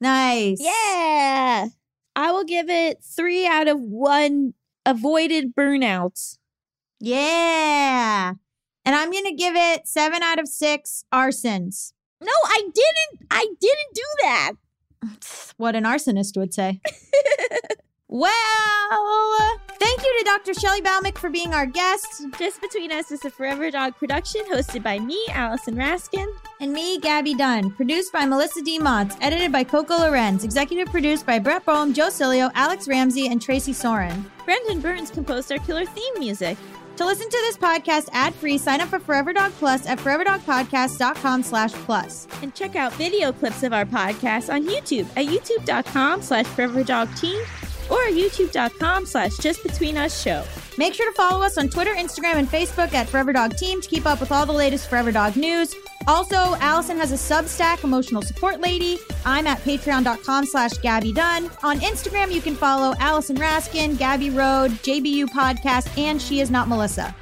[0.00, 0.58] nice.
[0.60, 1.68] Yeah.
[2.16, 4.52] I will give it three out of one
[4.86, 6.36] avoided burnouts.
[7.00, 8.34] Yeah.
[8.84, 11.92] And I'm going to give it seven out of six arsons.
[12.20, 13.26] No, I didn't.
[13.30, 14.52] I didn't do that.
[15.56, 16.80] What an arsonist would say.
[18.08, 20.52] well, thank you to Dr.
[20.52, 22.26] Shelly Bhowmik for being our guest.
[22.38, 26.26] Just Between Us is a Forever Dog production hosted by me, Allison Raskin.
[26.60, 27.70] And me, Gaby Dunn.
[27.70, 28.80] Produced by Melisa D.
[28.80, 29.16] Monts.
[29.20, 30.42] Edited by Coco Lorenz.
[30.42, 34.28] Executive produced by Brett Boham, Joe Cilio, Alex Ramsey, and Tracy Soren.
[34.44, 36.58] Brendan Burns composed our killer theme music.
[36.96, 41.72] To listen to this podcast ad-free, sign up for Forever Dog Plus at foreverdogpodcast.com slash
[41.72, 42.28] plus.
[42.40, 47.40] And check out video clips of our podcast on YouTube at youtube.com slash foreverdogteam
[47.90, 50.44] or youtube.com slash just between us show.
[50.78, 53.88] Make sure to follow us on Twitter, Instagram, and Facebook at Forever Dog Team to
[53.88, 55.74] keep up with all the latest Forever Dog news.
[56.06, 58.98] Also, Allison has a Substack, Emotional Support Lady.
[59.24, 61.50] I'm at patreon.com slash Gaby Dunn.
[61.62, 66.68] On Instagram, you can follow Allison Raskin, Gabby Road, JBU Podcast, and She Is Not
[66.68, 67.14] Melissa.